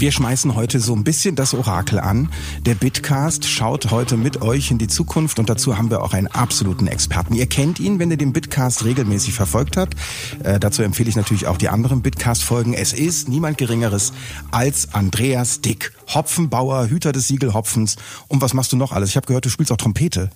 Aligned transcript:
Wir 0.00 0.12
schmeißen 0.12 0.54
heute 0.54 0.80
so 0.80 0.94
ein 0.94 1.04
bisschen 1.04 1.36
das 1.36 1.52
Orakel 1.52 2.00
an. 2.00 2.30
Der 2.64 2.74
Bitcast 2.74 3.44
schaut 3.44 3.90
heute 3.90 4.16
mit 4.16 4.40
euch 4.40 4.70
in 4.70 4.78
die 4.78 4.88
Zukunft 4.88 5.38
und 5.38 5.50
dazu 5.50 5.76
haben 5.76 5.90
wir 5.90 6.02
auch 6.02 6.14
einen 6.14 6.26
absoluten 6.26 6.86
Experten. 6.86 7.34
Ihr 7.34 7.44
kennt 7.46 7.78
ihn, 7.80 7.98
wenn 7.98 8.10
ihr 8.10 8.16
den 8.16 8.32
Bitcast 8.32 8.86
regelmäßig 8.86 9.34
verfolgt 9.34 9.76
habt. 9.76 9.96
Äh, 10.42 10.58
dazu 10.58 10.82
empfehle 10.82 11.10
ich 11.10 11.16
natürlich 11.16 11.48
auch 11.48 11.58
die 11.58 11.68
anderen 11.68 12.00
Bitcast-Folgen. 12.00 12.72
Es 12.72 12.94
ist 12.94 13.28
niemand 13.28 13.58
Geringeres 13.58 14.14
als 14.50 14.94
Andreas 14.94 15.60
Dick, 15.60 15.92
Hopfenbauer, 16.08 16.88
Hüter 16.88 17.12
des 17.12 17.28
Siegelhopfens. 17.28 17.96
Und 18.26 18.40
was 18.40 18.54
machst 18.54 18.72
du 18.72 18.78
noch 18.78 18.92
alles? 18.92 19.10
Ich 19.10 19.16
habe 19.16 19.26
gehört, 19.26 19.44
du 19.44 19.50
spielst 19.50 19.70
auch 19.70 19.76
Trompete. 19.76 20.30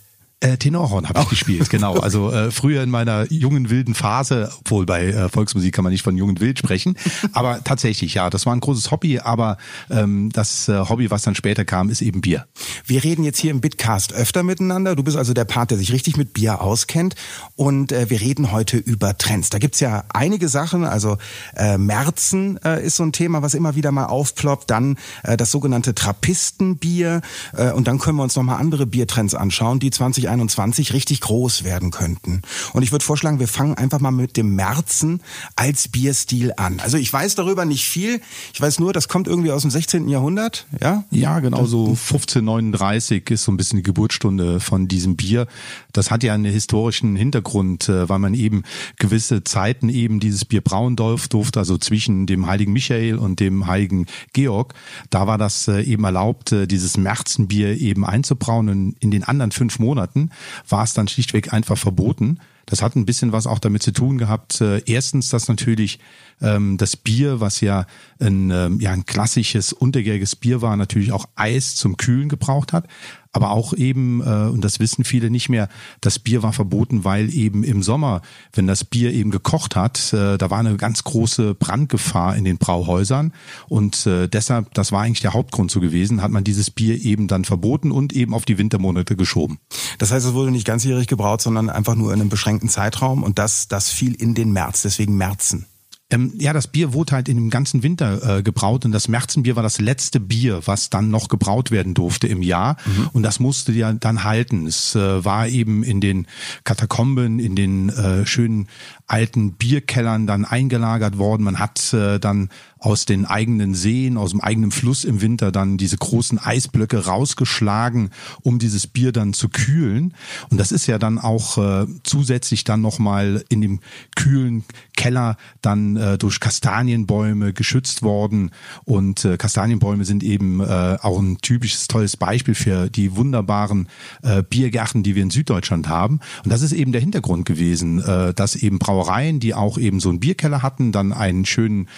Äh, 0.45 0.58
Tenorhorn 0.58 1.08
habe 1.08 1.22
ich 1.22 1.29
gespielt, 1.30 1.70
genau. 1.70 1.95
Also 1.95 2.30
äh, 2.30 2.50
früher 2.50 2.82
in 2.82 2.90
meiner 2.90 3.32
jungen 3.32 3.70
wilden 3.70 3.95
Phase, 3.95 4.52
obwohl 4.60 4.84
bei 4.84 5.06
äh, 5.06 5.30
Volksmusik 5.30 5.74
kann 5.74 5.84
man 5.84 5.90
nicht 5.90 6.02
von 6.02 6.18
jungen 6.18 6.38
wild 6.38 6.59
sprechen, 6.59 6.98
aber 7.32 7.64
tatsächlich, 7.64 8.12
ja, 8.12 8.28
das 8.28 8.45
war 8.45 8.54
ein 8.54 8.60
großes 8.60 8.91
Hobby, 8.91 9.20
aber 9.20 9.56
ähm, 9.88 10.28
das 10.34 10.68
äh, 10.68 10.78
Hobby, 10.86 11.10
was 11.10 11.22
dann 11.22 11.34
später 11.34 11.64
kam, 11.64 11.88
ist 11.88 12.02
eben 12.02 12.20
Bier. 12.20 12.46
Wir 12.84 13.02
reden 13.05 13.24
jetzt 13.24 13.38
hier 13.38 13.52
im 13.52 13.62
Bitcast 13.62 14.12
öfter 14.12 14.42
miteinander. 14.42 14.95
Du 14.96 15.02
bist 15.02 15.16
also 15.16 15.33
der 15.33 15.46
Part, 15.46 15.70
der 15.70 15.78
sich 15.78 15.92
richtig 15.92 16.19
mit 16.19 16.34
Bier 16.34 16.61
auskennt 16.61 17.14
und 17.56 17.92
äh, 17.92 18.11
wir 18.11 18.20
reden 18.20 18.52
heute 18.52 18.77
über 18.77 19.16
Trends. 19.16 19.48
Da 19.48 19.56
gibt's 19.56 19.80
ja 19.80 20.05
einige 20.12 20.50
Sachen, 20.50 20.84
also 20.84 21.16
äh, 21.56 21.78
Märzen 21.78 22.62
äh, 22.62 22.84
ist 22.84 22.97
so 22.97 23.02
ein 23.02 23.12
Thema, 23.12 23.41
was 23.41 23.55
immer 23.55 23.77
wieder 23.77 23.92
mal 23.92 24.06
aufploppt, 24.06 24.70
dann 24.70 24.98
äh, 25.22 25.38
das 25.38 25.50
sogenannte 25.50 25.95
Trappistenbier 25.95 27.22
äh, 27.56 27.70
und 27.70 27.88
dann 27.88 27.98
können 27.98 28.19
wir 28.19 28.24
uns 28.24 28.36
nochmal 28.36 28.61
andere 28.61 28.84
Biertrends 28.84 29.34
anschauen, 29.34 29.80
die 29.80 29.91
20 29.91 30.34
2021 30.34 30.93
richtig 30.93 31.20
groß 31.20 31.65
werden 31.65 31.91
könnten. 31.91 32.42
Und 32.73 32.83
ich 32.83 32.92
würde 32.92 33.05
vorschlagen, 33.05 33.41
wir 33.41 33.48
fangen 33.48 33.75
einfach 33.75 34.01
mal 34.01 34.11
mit 34.11 34.37
dem 34.37 34.55
Märzen 34.55 35.20
als 35.56 35.88
Bierstil 35.88 36.52
an. 36.56 36.80
Also 36.80 36.97
ich 36.97 37.12
weiß 37.12 37.34
darüber 37.34 37.65
nicht 37.65 37.87
viel. 37.87 38.20
Ich 38.52 38.61
weiß 38.61 38.78
nur, 38.80 38.92
das 38.92 39.09
kommt 39.09 39.28
irgendwie 39.28 39.51
aus 39.51 39.62
dem 39.62 39.70
16. 39.70 40.09
Jahrhundert, 40.09 40.66
ja? 40.80 41.05
Ja, 41.11 41.41
genau 41.41 41.65
so 41.66 41.89
1539 41.89 43.31
ist 43.31 43.45
so 43.45 43.53
ein 43.53 43.56
bisschen 43.56 43.78
die 43.78 43.83
Geburtsstunde 43.83 44.61
von 44.61 44.89
diesem 44.89 45.17
Bier. 45.17 45.47
Das 45.92 46.11
hat 46.11 46.23
ja 46.23 46.34
einen 46.34 46.45
historischen 46.45 47.17
Hintergrund, 47.17 47.89
äh, 47.89 48.08
weil 48.08 48.19
man 48.19 48.34
eben 48.34 48.62
gewisse 48.98 49.45
Zeiten 49.45 49.89
eben 49.89 50.20
dieses 50.20 50.45
Bier 50.45 50.61
brauen 50.61 50.97
durfte, 50.97 51.58
also 51.58 51.78
zwischen 51.78 52.27
dem 52.27 52.47
heiligen 52.47 52.73
Michael 52.73 53.19
und 53.19 53.41
dem 53.41 53.67
heiligen 53.67 54.06
Georg. 54.33 54.75
Da 55.11 55.27
war 55.27 55.39
das 55.39 55.69
äh, 55.69 55.83
eben 55.83 56.05
erlaubt, 56.05 56.53
äh, 56.53 56.67
dieses 56.67 56.97
Märzenbier 56.97 57.78
eben 57.80 58.05
einzubrauen 58.05 58.97
in 58.98 59.11
den 59.11 59.25
anderen 59.25 59.53
fünf 59.53 59.78
Monaten 59.78 60.23
War 60.69 60.84
es 60.84 60.94
dann 60.94 61.08
schlichtweg 61.08 61.53
einfach 61.53 61.78
verboten. 61.78 62.39
Das 62.67 62.83
hat 62.83 62.97
ein 62.97 63.06
bisschen 63.06 63.33
was 63.33 63.47
auch 63.47 63.58
damit 63.58 63.83
zu 63.83 63.92
tun 63.92 64.19
gehabt. 64.19 64.61
Äh, 64.61 64.83
erstens, 64.86 65.28
dass 65.28 65.48
natürlich 65.48 65.98
ähm, 66.41 66.78
das 66.78 66.97
Bier, 66.97 67.41
was 67.41 67.61
ja 67.61 67.86
ein, 68.20 68.50
ähm, 68.50 68.80
ja 68.80 68.92
ein 68.92 69.05
klassisches 69.05 69.72
untergäriges 69.72 70.36
Bier 70.36 70.62
war, 70.62 70.77
natürlich 70.77 71.12
auch 71.12 71.27
Eis 71.34 71.75
zum 71.75 71.97
Kühlen 71.97 72.28
gebraucht 72.28 72.72
hat. 72.72 72.89
Aber 73.34 73.50
auch 73.50 73.74
eben, 73.74 74.22
äh, 74.22 74.48
und 74.48 74.64
das 74.64 74.80
wissen 74.80 75.04
viele 75.04 75.28
nicht 75.28 75.48
mehr, 75.48 75.68
das 76.00 76.18
Bier 76.18 76.42
war 76.42 76.52
verboten, 76.52 77.04
weil 77.04 77.34
eben 77.34 77.64
im 77.64 77.82
Sommer, 77.82 78.22
wenn 78.52 78.66
das 78.66 78.84
Bier 78.84 79.12
eben 79.12 79.30
gekocht 79.30 79.77
hat, 79.77 80.12
äh, 80.12 80.38
da 80.38 80.50
war 80.50 80.60
eine 80.60 80.77
ganz 80.77 81.04
große 81.04 81.55
Brandgefahr 81.55 82.36
in 82.36 82.44
den 82.44 82.58
Brauhäusern. 82.58 83.32
Und 83.68 84.06
äh, 84.06 84.28
deshalb, 84.28 84.72
das 84.74 84.92
war 84.92 85.02
eigentlich 85.02 85.20
der 85.20 85.34
Hauptgrund 85.34 85.70
so 85.70 85.80
gewesen, 85.80 86.22
hat 86.22 86.30
man 86.30 86.44
dieses 86.44 86.70
Bier 86.70 87.05
eben 87.05 87.27
dann 87.27 87.44
verboten 87.44 87.90
und 87.90 88.12
eben 88.12 88.34
auf 88.34 88.44
die 88.44 88.56
Wintermonate 88.56 89.16
geschoben. 89.16 89.58
Das 89.98 90.12
heißt, 90.12 90.24
es 90.24 90.34
wurde 90.34 90.52
nicht 90.52 90.66
ganzjährig 90.66 91.08
gebraut, 91.08 91.42
sondern 91.42 91.68
einfach 91.68 91.96
nur 91.96 92.12
in 92.12 92.20
einem 92.20 92.30
beschränkten 92.30 92.68
Zeitraum 92.68 93.24
und 93.24 93.38
das, 93.38 93.68
das 93.68 93.90
fiel 93.90 94.14
in 94.14 94.34
den 94.34 94.52
März, 94.52 94.82
deswegen 94.82 95.16
Märzen. 95.16 95.66
Ähm, 96.10 96.34
ja, 96.36 96.52
das 96.52 96.66
Bier 96.66 96.92
wurde 96.92 97.12
halt 97.12 97.28
in 97.30 97.36
dem 97.36 97.48
ganzen 97.48 97.83
Winter 97.83 98.38
äh, 98.38 98.42
gebraut 98.42 98.84
und 98.84 98.92
das 98.92 99.08
Märzenbier 99.08 99.56
war 99.56 99.62
das 99.62 99.80
letzte 99.80 100.20
Bier, 100.20 100.61
was 100.66 100.91
dann 100.91 101.11
noch 101.11 101.28
gebraut 101.28 101.70
werden 101.70 101.94
durfte 101.94 102.27
im 102.28 102.42
Jahr 102.42 102.77
mhm. 102.84 103.08
und 103.14 103.22
das 103.22 103.41
musste 103.41 103.72
ja 103.72 103.91
dann 103.92 104.22
halten. 104.22 104.66
Es 104.66 104.94
äh, 104.94 105.24
war 105.24 105.48
eben 105.48 105.83
in 105.83 106.02
den 106.02 106.27
Katakomben, 106.64 107.39
in 107.39 107.56
den 107.56 107.89
äh, 107.89 108.27
schönen 108.27 108.68
alten 109.06 109.55
Bierkellern 109.55 110.27
dann 110.27 110.45
eingelagert 110.45 111.17
worden. 111.17 111.42
Man 111.42 111.58
hat 111.58 111.92
äh, 111.95 112.20
dann 112.20 112.50
aus 112.84 113.06
den 113.06 113.24
eigenen 113.24 113.74
Seen, 113.74 114.18
aus 114.18 114.33
dem 114.33 114.42
eigenen 114.42 114.70
Fluss 114.70 115.05
im 115.05 115.22
Winter 115.22 115.50
dann 115.50 115.78
diese 115.78 115.96
großen 115.96 116.39
Eisblöcke 116.39 117.06
rausgeschlagen, 117.06 118.11
um 118.42 118.58
dieses 118.58 118.86
Bier 118.86 119.11
dann 119.11 119.33
zu 119.33 119.48
kühlen. 119.48 120.12
Und 120.50 120.58
das 120.58 120.70
ist 120.70 120.86
ja 120.86 120.98
dann 120.98 121.18
auch 121.18 121.56
äh, 121.56 121.86
zusätzlich 122.02 122.62
dann 122.64 122.83
nochmal 122.83 123.42
in 123.48 123.62
dem 123.62 123.80
kühlen 124.17 124.64
Keller 124.96 125.39
dann 125.62 125.96
äh, 125.96 126.18
durch 126.18 126.40
Kastanienbäume 126.40 127.55
geschützt 127.55 128.02
worden. 128.02 128.50
Und 128.84 129.25
äh, 129.25 129.38
Kastanienbäume 129.38 130.05
sind 130.05 130.23
eben 130.23 130.61
äh, 130.61 130.99
auch 131.00 131.19
ein 131.19 131.38
typisches 131.38 131.88
tolles 131.88 132.19
Beispiel 132.19 132.55
für 132.55 132.90
die 132.90 133.17
wunderbaren 133.17 133.88
äh, 134.23 134.43
Biergärten, 134.43 135.02
die 135.02 135.14
wir 135.14 135.23
in 135.23 135.31
Süddeutschland 135.31 135.88
haben. 135.88 136.20
Und 136.44 136.52
das 136.52 136.61
ist 136.61 136.73
eben 136.73 136.93
der 136.93 137.00
Hintergrund 137.00 137.46
gewesen, 137.46 138.02
äh, 138.02 138.34
dass 138.34 138.56
eben 138.56 138.78
Brauereien, 138.78 139.40
die 139.40 139.55
auch 139.55 139.78
eben 139.78 140.00
so 140.00 140.11
einen 140.11 140.20
Bierkeller 140.20 140.62
hatten, 140.62 140.93
dann 140.93 141.14
einen 141.14 141.46
schönen 141.46 141.88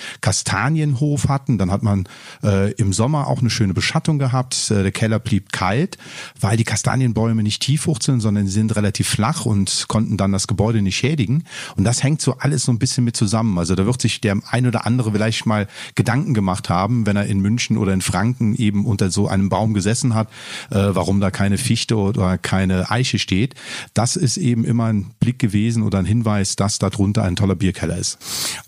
Kastanienhof 0.76 1.28
hatten. 1.28 1.58
Dann 1.58 1.70
hat 1.70 1.82
man 1.82 2.04
äh, 2.42 2.72
im 2.72 2.92
Sommer 2.92 3.26
auch 3.26 3.40
eine 3.40 3.50
schöne 3.50 3.74
Beschattung 3.74 4.18
gehabt. 4.18 4.70
Äh, 4.70 4.82
der 4.82 4.92
Keller 4.92 5.18
blieb 5.18 5.52
kalt, 5.52 5.98
weil 6.40 6.56
die 6.56 6.64
Kastanienbäume 6.64 7.42
nicht 7.42 7.62
tiefwurzeln, 7.62 8.20
sondern 8.20 8.46
sie 8.46 8.52
sind 8.52 8.76
relativ 8.76 9.08
flach 9.08 9.46
und 9.46 9.86
konnten 9.88 10.16
dann 10.16 10.32
das 10.32 10.46
Gebäude 10.46 10.82
nicht 10.82 10.96
schädigen. 10.96 11.44
Und 11.76 11.84
das 11.84 12.02
hängt 12.02 12.20
so 12.20 12.36
alles 12.38 12.64
so 12.64 12.72
ein 12.72 12.78
bisschen 12.78 13.04
mit 13.04 13.16
zusammen. 13.16 13.58
Also 13.58 13.74
da 13.74 13.86
wird 13.86 14.00
sich 14.00 14.20
der 14.20 14.36
ein 14.50 14.66
oder 14.66 14.86
andere 14.86 15.12
vielleicht 15.12 15.46
mal 15.46 15.66
Gedanken 15.94 16.34
gemacht 16.34 16.68
haben, 16.68 17.06
wenn 17.06 17.16
er 17.16 17.26
in 17.26 17.40
München 17.40 17.76
oder 17.76 17.92
in 17.92 18.02
Franken 18.02 18.54
eben 18.54 18.84
unter 18.84 19.10
so 19.10 19.28
einem 19.28 19.48
Baum 19.48 19.74
gesessen 19.74 20.14
hat, 20.14 20.28
äh, 20.70 20.76
warum 20.76 21.20
da 21.20 21.30
keine 21.30 21.58
Fichte 21.58 21.96
oder 21.96 22.38
keine 22.38 22.90
Eiche 22.90 23.18
steht. 23.18 23.54
Das 23.94 24.16
ist 24.16 24.36
eben 24.36 24.64
immer 24.64 24.86
ein 24.86 25.12
Blick 25.20 25.38
gewesen 25.38 25.82
oder 25.82 25.98
ein 25.98 26.04
Hinweis, 26.04 26.56
dass 26.56 26.78
da 26.78 26.86
darunter 26.90 27.24
ein 27.24 27.36
toller 27.36 27.54
Bierkeller 27.54 27.96
ist. 27.96 28.18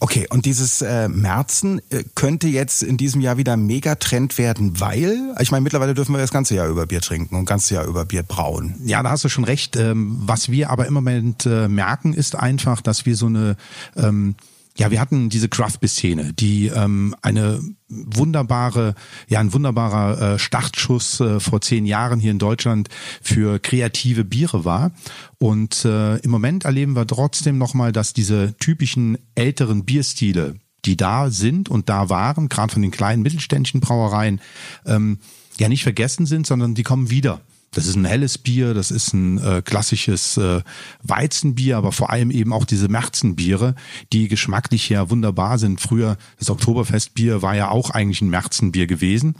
Okay, 0.00 0.26
und 0.30 0.44
dieses 0.44 0.82
äh, 0.82 1.08
Märzen 1.08 1.80
äh, 1.87 1.87
könnte 2.14 2.48
jetzt 2.48 2.82
in 2.82 2.96
diesem 2.96 3.20
Jahr 3.20 3.36
wieder 3.38 3.56
Megatrend 3.56 4.38
werden, 4.38 4.80
weil, 4.80 5.34
ich 5.40 5.50
meine, 5.50 5.62
mittlerweile 5.62 5.94
dürfen 5.94 6.12
wir 6.12 6.18
das 6.18 6.32
ganze 6.32 6.54
Jahr 6.54 6.68
über 6.68 6.86
Bier 6.86 7.00
trinken 7.00 7.36
und 7.36 7.44
ganze 7.44 7.74
Jahr 7.74 7.86
über 7.86 8.04
Bier 8.04 8.22
brauen. 8.22 8.74
Ja, 8.84 9.02
da 9.02 9.10
hast 9.10 9.24
du 9.24 9.28
schon 9.28 9.44
recht. 9.44 9.76
Ähm, 9.76 10.16
was 10.20 10.50
wir 10.50 10.70
aber 10.70 10.86
im 10.86 10.94
Moment 10.94 11.46
äh, 11.46 11.68
merken, 11.68 12.12
ist 12.12 12.36
einfach, 12.36 12.80
dass 12.80 13.06
wir 13.06 13.16
so 13.16 13.26
eine 13.26 13.56
ähm, 13.96 14.34
ja, 14.78 14.92
wir 14.92 15.00
hatten 15.00 15.28
diese 15.28 15.48
Craft-Szene, 15.48 16.32
die 16.34 16.68
ähm, 16.68 17.14
eine 17.20 17.60
wunderbare, 17.88 18.94
ja, 19.26 19.40
ein 19.40 19.52
wunderbarer 19.52 20.34
äh, 20.34 20.38
Startschuss 20.38 21.18
äh, 21.18 21.40
vor 21.40 21.60
zehn 21.60 21.84
Jahren 21.84 22.20
hier 22.20 22.30
in 22.30 22.38
Deutschland 22.38 22.88
für 23.20 23.58
kreative 23.58 24.24
Biere 24.24 24.64
war. 24.64 24.92
Und 25.38 25.84
äh, 25.84 26.18
im 26.18 26.30
Moment 26.30 26.64
erleben 26.64 26.94
wir 26.94 27.08
trotzdem 27.08 27.58
nochmal, 27.58 27.90
dass 27.90 28.12
diese 28.12 28.56
typischen 28.58 29.18
älteren 29.34 29.84
Bierstile, 29.84 30.54
die 30.88 30.96
da 30.96 31.30
sind 31.30 31.68
und 31.68 31.88
da 31.90 32.08
waren, 32.08 32.48
gerade 32.48 32.72
von 32.72 32.82
den 32.82 32.90
kleinen 32.90 33.22
mittelständischen 33.22 33.80
Brauereien, 33.80 34.40
ähm, 34.86 35.18
ja 35.58 35.68
nicht 35.68 35.82
vergessen 35.82 36.24
sind, 36.24 36.46
sondern 36.46 36.74
die 36.74 36.82
kommen 36.82 37.10
wieder. 37.10 37.40
Das 37.72 37.86
ist 37.86 37.96
ein 37.96 38.06
helles 38.06 38.38
Bier, 38.38 38.72
das 38.72 38.90
ist 38.90 39.12
ein 39.12 39.36
äh, 39.38 39.60
klassisches 39.62 40.38
äh, 40.38 40.62
Weizenbier, 41.02 41.76
aber 41.76 41.92
vor 41.92 42.08
allem 42.08 42.30
eben 42.30 42.54
auch 42.54 42.64
diese 42.64 42.88
Märzenbiere, 42.88 43.74
die 44.14 44.28
geschmacklich 44.28 44.88
ja 44.88 45.10
wunderbar 45.10 45.58
sind. 45.58 45.78
Früher, 45.78 46.16
das 46.38 46.48
Oktoberfestbier 46.48 47.42
war 47.42 47.54
ja 47.54 47.68
auch 47.68 47.90
eigentlich 47.90 48.22
ein 48.22 48.30
Märzenbier 48.30 48.86
gewesen. 48.86 49.34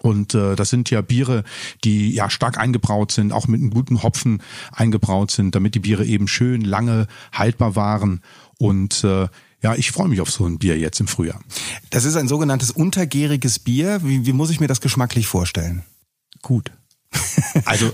Und 0.00 0.34
äh, 0.34 0.54
das 0.54 0.70
sind 0.70 0.90
ja 0.90 1.00
Biere, 1.00 1.42
die 1.82 2.12
ja 2.12 2.30
stark 2.30 2.58
eingebraut 2.58 3.10
sind, 3.10 3.32
auch 3.32 3.48
mit 3.48 3.60
einem 3.60 3.70
guten 3.70 4.04
Hopfen 4.04 4.42
eingebraut 4.70 5.32
sind, 5.32 5.56
damit 5.56 5.74
die 5.74 5.80
Biere 5.80 6.04
eben 6.04 6.28
schön 6.28 6.60
lange 6.60 7.08
haltbar 7.32 7.74
waren. 7.74 8.22
Und 8.58 9.02
äh, 9.02 9.26
ja, 9.62 9.74
ich 9.74 9.90
freue 9.90 10.08
mich 10.08 10.20
auf 10.20 10.30
so 10.30 10.46
ein 10.46 10.58
Bier 10.58 10.78
jetzt 10.78 11.00
im 11.00 11.08
Frühjahr. 11.08 11.40
Das 11.90 12.04
ist 12.04 12.16
ein 12.16 12.28
sogenanntes 12.28 12.70
untergäriges 12.70 13.58
Bier. 13.58 14.00
Wie, 14.02 14.24
wie 14.24 14.32
muss 14.32 14.50
ich 14.50 14.60
mir 14.60 14.68
das 14.68 14.80
geschmacklich 14.80 15.26
vorstellen? 15.26 15.84
Gut. 16.42 16.70
Also 17.64 17.90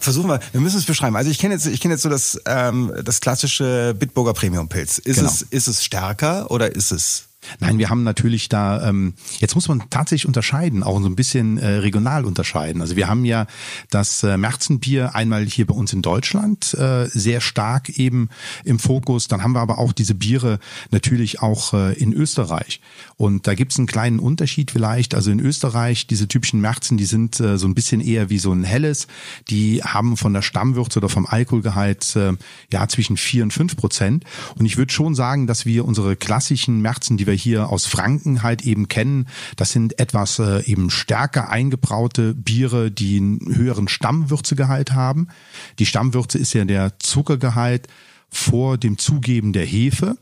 versuchen 0.00 0.28
wir, 0.28 0.40
wir 0.50 0.60
müssen 0.60 0.78
es 0.78 0.84
beschreiben. 0.84 1.16
Also 1.16 1.30
ich 1.30 1.38
kenne 1.38 1.54
jetzt, 1.54 1.66
ich 1.66 1.80
kenne 1.80 1.94
jetzt 1.94 2.02
so 2.02 2.08
das, 2.08 2.40
ähm, 2.46 2.92
das 3.04 3.20
klassische 3.20 3.94
Bitburger 3.98 4.32
Premium 4.32 4.68
Pilz. 4.68 4.98
Ist 4.98 5.16
genau. 5.16 5.30
es, 5.30 5.42
ist 5.42 5.68
es 5.68 5.84
stärker 5.84 6.50
oder 6.50 6.74
ist 6.74 6.90
es 6.90 7.28
Nein, 7.60 7.78
wir 7.78 7.90
haben 7.90 8.04
natürlich 8.04 8.48
da, 8.48 8.88
ähm, 8.88 9.14
jetzt 9.38 9.54
muss 9.54 9.68
man 9.68 9.82
tatsächlich 9.90 10.26
unterscheiden, 10.26 10.82
auch 10.82 11.00
so 11.00 11.06
ein 11.06 11.16
bisschen 11.16 11.58
äh, 11.58 11.66
regional 11.76 12.24
unterscheiden. 12.24 12.80
Also 12.80 12.96
wir 12.96 13.08
haben 13.08 13.24
ja 13.24 13.46
das 13.90 14.22
äh, 14.22 14.36
Märzenbier 14.36 15.14
einmal 15.14 15.44
hier 15.44 15.66
bei 15.66 15.74
uns 15.74 15.92
in 15.92 16.02
Deutschland 16.02 16.74
äh, 16.74 17.06
sehr 17.08 17.40
stark 17.40 17.88
eben 17.90 18.28
im 18.64 18.78
Fokus. 18.78 19.28
Dann 19.28 19.42
haben 19.42 19.52
wir 19.52 19.60
aber 19.60 19.78
auch 19.78 19.92
diese 19.92 20.14
Biere 20.14 20.60
natürlich 20.90 21.40
auch 21.40 21.74
äh, 21.74 21.94
in 21.94 22.12
Österreich. 22.12 22.80
Und 23.16 23.46
da 23.46 23.54
gibt 23.54 23.72
es 23.72 23.78
einen 23.78 23.86
kleinen 23.86 24.18
Unterschied 24.18 24.70
vielleicht. 24.70 25.14
Also 25.14 25.30
in 25.30 25.40
Österreich, 25.40 26.06
diese 26.06 26.28
typischen 26.28 26.60
Märzen, 26.60 26.96
die 26.96 27.04
sind 27.04 27.40
äh, 27.40 27.58
so 27.58 27.66
ein 27.66 27.74
bisschen 27.74 28.00
eher 28.00 28.30
wie 28.30 28.38
so 28.38 28.52
ein 28.52 28.64
helles. 28.64 29.08
Die 29.50 29.82
haben 29.82 30.16
von 30.16 30.32
der 30.32 30.42
Stammwürze 30.42 31.00
oder 31.00 31.08
vom 31.08 31.26
Alkoholgehalt 31.26 32.16
äh, 32.16 32.32
ja 32.72 32.86
zwischen 32.88 33.16
vier 33.16 33.42
und 33.42 33.52
fünf 33.52 33.76
Prozent. 33.76 34.24
Und 34.56 34.66
ich 34.66 34.76
würde 34.76 34.92
schon 34.92 35.14
sagen, 35.14 35.46
dass 35.46 35.66
wir 35.66 35.84
unsere 35.84 36.16
klassischen 36.16 36.80
Märzen, 36.80 37.16
die 37.16 37.26
wir 37.26 37.31
wir 37.32 37.38
hier 37.38 37.70
aus 37.70 37.86
Franken 37.86 38.42
halt 38.42 38.62
eben 38.62 38.88
kennen. 38.88 39.26
Das 39.56 39.72
sind 39.72 39.98
etwas 39.98 40.38
äh, 40.38 40.62
eben 40.64 40.90
stärker 40.90 41.48
eingebraute 41.48 42.34
Biere, 42.34 42.90
die 42.90 43.16
einen 43.16 43.56
höheren 43.56 43.88
Stammwürzegehalt 43.88 44.92
haben. 44.92 45.28
Die 45.78 45.86
Stammwürze 45.86 46.38
ist 46.38 46.52
ja 46.52 46.64
der 46.64 46.98
Zuckergehalt 46.98 47.88
vor 48.28 48.78
dem 48.78 48.98
Zugeben 48.98 49.52
der 49.52 49.64
Hefe. 49.64 50.16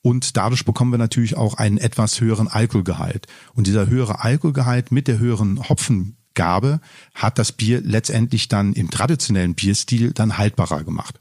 Und 0.00 0.36
dadurch 0.36 0.64
bekommen 0.64 0.92
wir 0.92 0.98
natürlich 0.98 1.36
auch 1.36 1.54
einen 1.54 1.78
etwas 1.78 2.20
höheren 2.20 2.48
Alkoholgehalt. 2.48 3.26
Und 3.54 3.66
dieser 3.66 3.86
höhere 3.86 4.22
Alkoholgehalt 4.22 4.90
mit 4.90 5.06
der 5.06 5.18
höheren 5.18 5.68
Hopfengabe 5.68 6.80
hat 7.14 7.38
das 7.38 7.52
Bier 7.52 7.82
letztendlich 7.82 8.48
dann 8.48 8.72
im 8.72 8.90
traditionellen 8.90 9.54
Bierstil 9.54 10.12
dann 10.12 10.38
haltbarer 10.38 10.84
gemacht. 10.84 11.20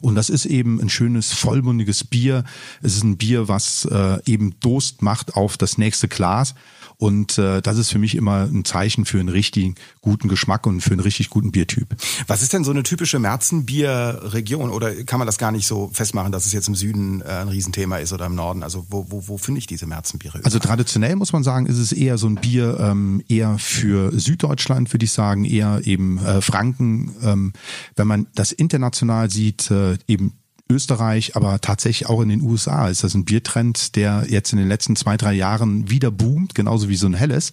Und 0.00 0.14
das 0.14 0.30
ist 0.30 0.46
eben 0.46 0.80
ein 0.80 0.88
schönes, 0.88 1.32
vollmundiges 1.32 2.04
Bier. 2.04 2.44
Es 2.82 2.96
ist 2.96 3.04
ein 3.04 3.16
Bier, 3.16 3.48
was 3.48 3.84
äh, 3.84 4.18
eben 4.26 4.54
Durst 4.60 5.02
macht 5.02 5.34
auf 5.34 5.56
das 5.56 5.78
nächste 5.78 6.08
Glas. 6.08 6.54
Und 7.00 7.38
äh, 7.38 7.62
das 7.62 7.78
ist 7.78 7.90
für 7.90 7.98
mich 7.98 8.14
immer 8.14 8.42
ein 8.42 8.66
Zeichen 8.66 9.06
für 9.06 9.18
einen 9.18 9.30
richtig 9.30 9.74
guten 10.02 10.28
Geschmack 10.28 10.66
und 10.66 10.82
für 10.82 10.90
einen 10.90 11.00
richtig 11.00 11.30
guten 11.30 11.50
Biertyp. 11.50 11.96
Was 12.26 12.42
ist 12.42 12.52
denn 12.52 12.62
so 12.62 12.72
eine 12.72 12.82
typische 12.82 13.18
Märzenbierregion? 13.18 14.68
Oder 14.68 15.04
kann 15.04 15.18
man 15.18 15.24
das 15.24 15.38
gar 15.38 15.50
nicht 15.50 15.66
so 15.66 15.90
festmachen, 15.94 16.30
dass 16.30 16.44
es 16.44 16.52
jetzt 16.52 16.68
im 16.68 16.74
Süden 16.74 17.22
äh, 17.22 17.24
ein 17.24 17.48
Riesenthema 17.48 17.96
ist 17.96 18.12
oder 18.12 18.26
im 18.26 18.34
Norden? 18.34 18.62
Also 18.62 18.84
wo, 18.90 19.06
wo, 19.08 19.28
wo 19.28 19.38
finde 19.38 19.60
ich 19.60 19.66
diese 19.66 19.86
Märzenbiere? 19.86 20.40
Also 20.44 20.58
traditionell 20.58 21.16
muss 21.16 21.32
man 21.32 21.42
sagen, 21.42 21.64
ist 21.64 21.78
es 21.78 21.92
eher 21.92 22.18
so 22.18 22.26
ein 22.26 22.34
Bier 22.34 22.78
ähm, 22.78 23.24
eher 23.28 23.56
für 23.56 24.12
Süddeutschland, 24.12 24.92
würde 24.92 25.06
ich 25.06 25.12
sagen, 25.12 25.46
eher 25.46 25.80
eben 25.84 26.18
äh, 26.18 26.42
Franken. 26.42 27.14
Ähm, 27.22 27.52
wenn 27.96 28.08
man 28.08 28.26
das 28.34 28.52
international 28.52 29.30
sieht, 29.30 29.70
äh, 29.70 29.74
eben 30.06 30.38
Österreich, 30.70 31.36
aber 31.36 31.60
tatsächlich 31.60 32.08
auch 32.08 32.20
in 32.20 32.28
den 32.28 32.40
USA 32.42 32.88
ist 32.88 33.04
das 33.04 33.14
ein 33.14 33.24
Biertrend, 33.24 33.96
der 33.96 34.24
jetzt 34.28 34.52
in 34.52 34.58
den 34.58 34.68
letzten 34.68 34.96
zwei, 34.96 35.16
drei 35.16 35.32
Jahren 35.34 35.90
wieder 35.90 36.10
boomt, 36.10 36.54
genauso 36.54 36.88
wie 36.88 36.96
so 36.96 37.06
ein 37.06 37.14
helles. 37.14 37.52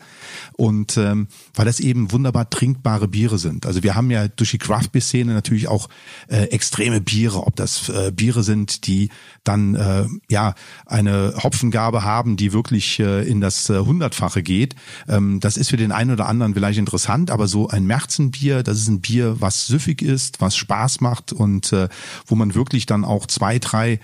Und 0.53 0.97
ähm, 0.97 1.27
weil 1.53 1.65
das 1.65 1.79
eben 1.79 2.11
wunderbar 2.11 2.49
trinkbare 2.49 3.07
Biere 3.07 3.37
sind. 3.37 3.65
Also 3.65 3.83
wir 3.83 3.95
haben 3.95 4.11
ja 4.11 4.27
durch 4.27 4.51
die 4.51 4.57
Craft-Bier-Szene 4.57 5.33
natürlich 5.33 5.67
auch 5.67 5.89
äh, 6.27 6.43
extreme 6.45 7.01
Biere, 7.01 7.45
ob 7.45 7.55
das 7.55 7.89
äh, 7.89 8.11
Biere 8.11 8.43
sind, 8.43 8.87
die 8.87 9.09
dann 9.43 9.75
äh, 9.75 10.05
ja 10.29 10.55
eine 10.85 11.33
Hopfengabe 11.41 12.03
haben, 12.03 12.37
die 12.37 12.53
wirklich 12.53 12.99
äh, 12.99 13.27
in 13.27 13.41
das 13.41 13.69
äh, 13.69 13.79
Hundertfache 13.79 14.43
geht. 14.43 14.75
Ähm, 15.07 15.39
das 15.39 15.57
ist 15.57 15.69
für 15.69 15.77
den 15.77 15.91
einen 15.91 16.11
oder 16.11 16.27
anderen 16.27 16.53
vielleicht 16.53 16.79
interessant, 16.79 17.31
aber 17.31 17.47
so 17.47 17.67
ein 17.67 17.85
Märzenbier, 17.85 18.63
das 18.63 18.79
ist 18.79 18.87
ein 18.87 19.01
Bier, 19.01 19.39
was 19.39 19.67
süffig 19.67 20.01
ist, 20.01 20.41
was 20.41 20.55
Spaß 20.55 21.01
macht 21.01 21.33
und 21.33 21.71
äh, 21.73 21.89
wo 22.25 22.35
man 22.35 22.55
wirklich 22.55 22.85
dann 22.85 23.05
auch 23.07 23.25
zwei, 23.25 23.59
drei 23.59 23.99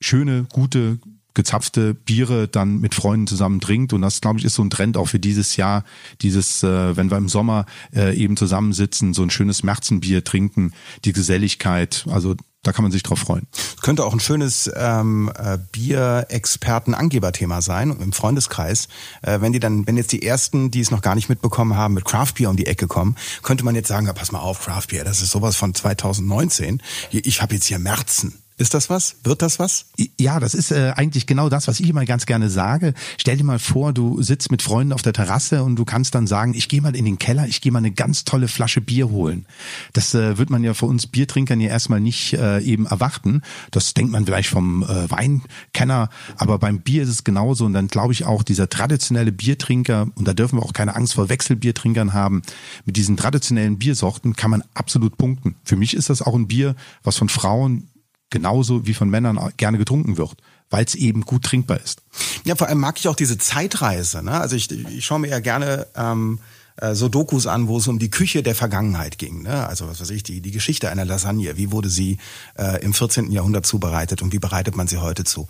schöne, 0.00 0.46
gute, 0.52 0.98
gezapfte 1.34 1.94
Biere 1.94 2.48
dann 2.48 2.78
mit 2.78 2.94
Freunden 2.94 3.26
zusammen 3.26 3.60
trinkt. 3.60 3.92
Und 3.92 4.02
das, 4.02 4.20
glaube 4.20 4.38
ich, 4.38 4.44
ist 4.44 4.54
so 4.54 4.62
ein 4.62 4.70
Trend 4.70 4.96
auch 4.96 5.08
für 5.08 5.18
dieses 5.18 5.56
Jahr, 5.56 5.84
dieses, 6.22 6.62
äh, 6.62 6.96
wenn 6.96 7.10
wir 7.10 7.18
im 7.18 7.28
Sommer 7.28 7.66
äh, 7.94 8.16
eben 8.16 8.36
zusammensitzen, 8.36 9.14
so 9.14 9.22
ein 9.22 9.30
schönes 9.30 9.62
Märzenbier 9.62 10.24
trinken, 10.24 10.72
die 11.04 11.12
Geselligkeit. 11.12 12.06
Also 12.08 12.36
da 12.62 12.72
kann 12.72 12.82
man 12.82 12.92
sich 12.92 13.02
drauf 13.02 13.18
freuen. 13.18 13.46
Könnte 13.82 14.04
auch 14.04 14.14
ein 14.14 14.20
schönes 14.20 14.70
ähm, 14.74 15.30
äh, 15.36 15.58
Bier-Experten-Angeberthema 15.72 17.60
sein 17.60 17.90
im 17.90 18.12
Freundeskreis. 18.12 18.88
Äh, 19.22 19.40
wenn 19.40 19.52
die 19.52 19.60
dann, 19.60 19.86
wenn 19.86 19.96
jetzt 19.96 20.12
die 20.12 20.22
ersten, 20.22 20.70
die 20.70 20.80
es 20.80 20.90
noch 20.90 21.02
gar 21.02 21.14
nicht 21.14 21.28
mitbekommen 21.28 21.76
haben, 21.76 21.94
mit 21.94 22.06
Craft 22.06 22.32
Beer 22.36 22.48
um 22.48 22.56
die 22.56 22.66
Ecke 22.66 22.86
kommen, 22.86 23.16
könnte 23.42 23.64
man 23.64 23.74
jetzt 23.74 23.88
sagen, 23.88 24.06
ja, 24.06 24.12
pass 24.12 24.32
mal 24.32 24.38
auf, 24.38 24.64
Craft 24.64 24.86
Beer, 24.88 25.04
das 25.04 25.20
ist 25.20 25.30
sowas 25.30 25.56
von 25.56 25.74
2019. 25.74 26.80
Ich 27.10 27.42
habe 27.42 27.54
jetzt 27.54 27.66
hier 27.66 27.78
Märzen. 27.78 28.43
Ist 28.56 28.72
das 28.72 28.88
was? 28.88 29.16
Wird 29.24 29.42
das 29.42 29.58
was? 29.58 29.86
Ja, 30.18 30.38
das 30.38 30.54
ist 30.54 30.70
äh, 30.70 30.92
eigentlich 30.94 31.26
genau 31.26 31.48
das, 31.48 31.66
was 31.66 31.80
ich 31.80 31.88
immer 31.88 32.04
ganz 32.04 32.24
gerne 32.24 32.48
sage. 32.50 32.94
Stell 33.18 33.36
dir 33.36 33.42
mal 33.42 33.58
vor, 33.58 33.92
du 33.92 34.22
sitzt 34.22 34.52
mit 34.52 34.62
Freunden 34.62 34.92
auf 34.92 35.02
der 35.02 35.12
Terrasse 35.12 35.64
und 35.64 35.74
du 35.74 35.84
kannst 35.84 36.14
dann 36.14 36.28
sagen, 36.28 36.54
ich 36.54 36.68
gehe 36.68 36.80
mal 36.80 36.94
in 36.94 37.04
den 37.04 37.18
Keller, 37.18 37.48
ich 37.48 37.60
gehe 37.60 37.72
mal 37.72 37.78
eine 37.78 37.90
ganz 37.90 38.24
tolle 38.24 38.46
Flasche 38.46 38.80
Bier 38.80 39.10
holen. 39.10 39.46
Das 39.92 40.14
äh, 40.14 40.38
wird 40.38 40.50
man 40.50 40.62
ja 40.62 40.72
für 40.72 40.86
uns 40.86 41.08
Biertrinkern 41.08 41.58
ja 41.58 41.68
erstmal 41.68 42.00
nicht 42.00 42.34
äh, 42.34 42.60
eben 42.60 42.86
erwarten. 42.86 43.42
Das 43.72 43.92
denkt 43.92 44.12
man 44.12 44.24
vielleicht 44.24 44.50
vom 44.50 44.84
äh, 44.84 45.10
Weinkenner, 45.10 46.08
aber 46.36 46.60
beim 46.60 46.78
Bier 46.78 47.02
ist 47.02 47.08
es 47.08 47.24
genauso. 47.24 47.64
Und 47.64 47.72
dann 47.72 47.88
glaube 47.88 48.12
ich 48.12 48.24
auch, 48.24 48.44
dieser 48.44 48.68
traditionelle 48.68 49.32
Biertrinker, 49.32 50.06
und 50.14 50.28
da 50.28 50.32
dürfen 50.32 50.60
wir 50.60 50.62
auch 50.62 50.72
keine 50.72 50.94
Angst 50.94 51.14
vor 51.14 51.28
Wechselbiertrinkern 51.28 52.12
haben, 52.12 52.42
mit 52.84 52.96
diesen 52.96 53.16
traditionellen 53.16 53.78
Biersorten 53.78 54.36
kann 54.36 54.52
man 54.52 54.62
absolut 54.74 55.18
punkten. 55.18 55.56
Für 55.64 55.74
mich 55.74 55.94
ist 55.94 56.08
das 56.08 56.22
auch 56.22 56.36
ein 56.36 56.46
Bier, 56.46 56.76
was 57.02 57.16
von 57.16 57.28
Frauen 57.28 57.88
genauso 58.34 58.86
wie 58.86 58.92
von 58.92 59.08
Männern 59.08 59.40
gerne 59.56 59.78
getrunken 59.78 60.18
wird 60.18 60.36
weil 60.70 60.84
es 60.84 60.96
eben 60.96 61.20
gut 61.20 61.44
trinkbar 61.44 61.80
ist. 61.80 62.02
Ja, 62.44 62.56
vor 62.56 62.66
allem 62.66 62.80
mag 62.80 62.98
ich 62.98 63.06
auch 63.06 63.14
diese 63.14 63.38
Zeitreise. 63.38 64.24
Ne? 64.24 64.32
Also 64.32 64.56
ich, 64.56 64.68
ich 64.72 65.04
schaue 65.04 65.20
mir 65.20 65.28
ja 65.28 65.38
gerne 65.38 65.86
ähm, 65.94 66.40
äh, 66.76 66.94
so 66.94 67.08
Dokus 67.08 67.46
an, 67.46 67.68
wo 67.68 67.78
es 67.78 67.86
um 67.86 68.00
die 68.00 68.10
Küche 68.10 68.42
der 68.42 68.56
Vergangenheit 68.56 69.18
ging. 69.18 69.42
Ne? 69.42 69.68
Also 69.68 69.86
was 69.86 70.00
weiß 70.00 70.10
ich, 70.10 70.24
die, 70.24 70.40
die 70.40 70.50
Geschichte 70.50 70.90
einer 70.90 71.04
Lasagne. 71.04 71.56
Wie 71.56 71.70
wurde 71.70 71.88
sie 71.88 72.18
äh, 72.58 72.82
im 72.82 72.92
14. 72.92 73.30
Jahrhundert 73.30 73.66
zubereitet 73.66 74.20
und 74.20 74.32
wie 74.32 74.40
bereitet 74.40 74.74
man 74.74 74.88
sie 74.88 74.98
heute 74.98 75.22
zu? 75.22 75.46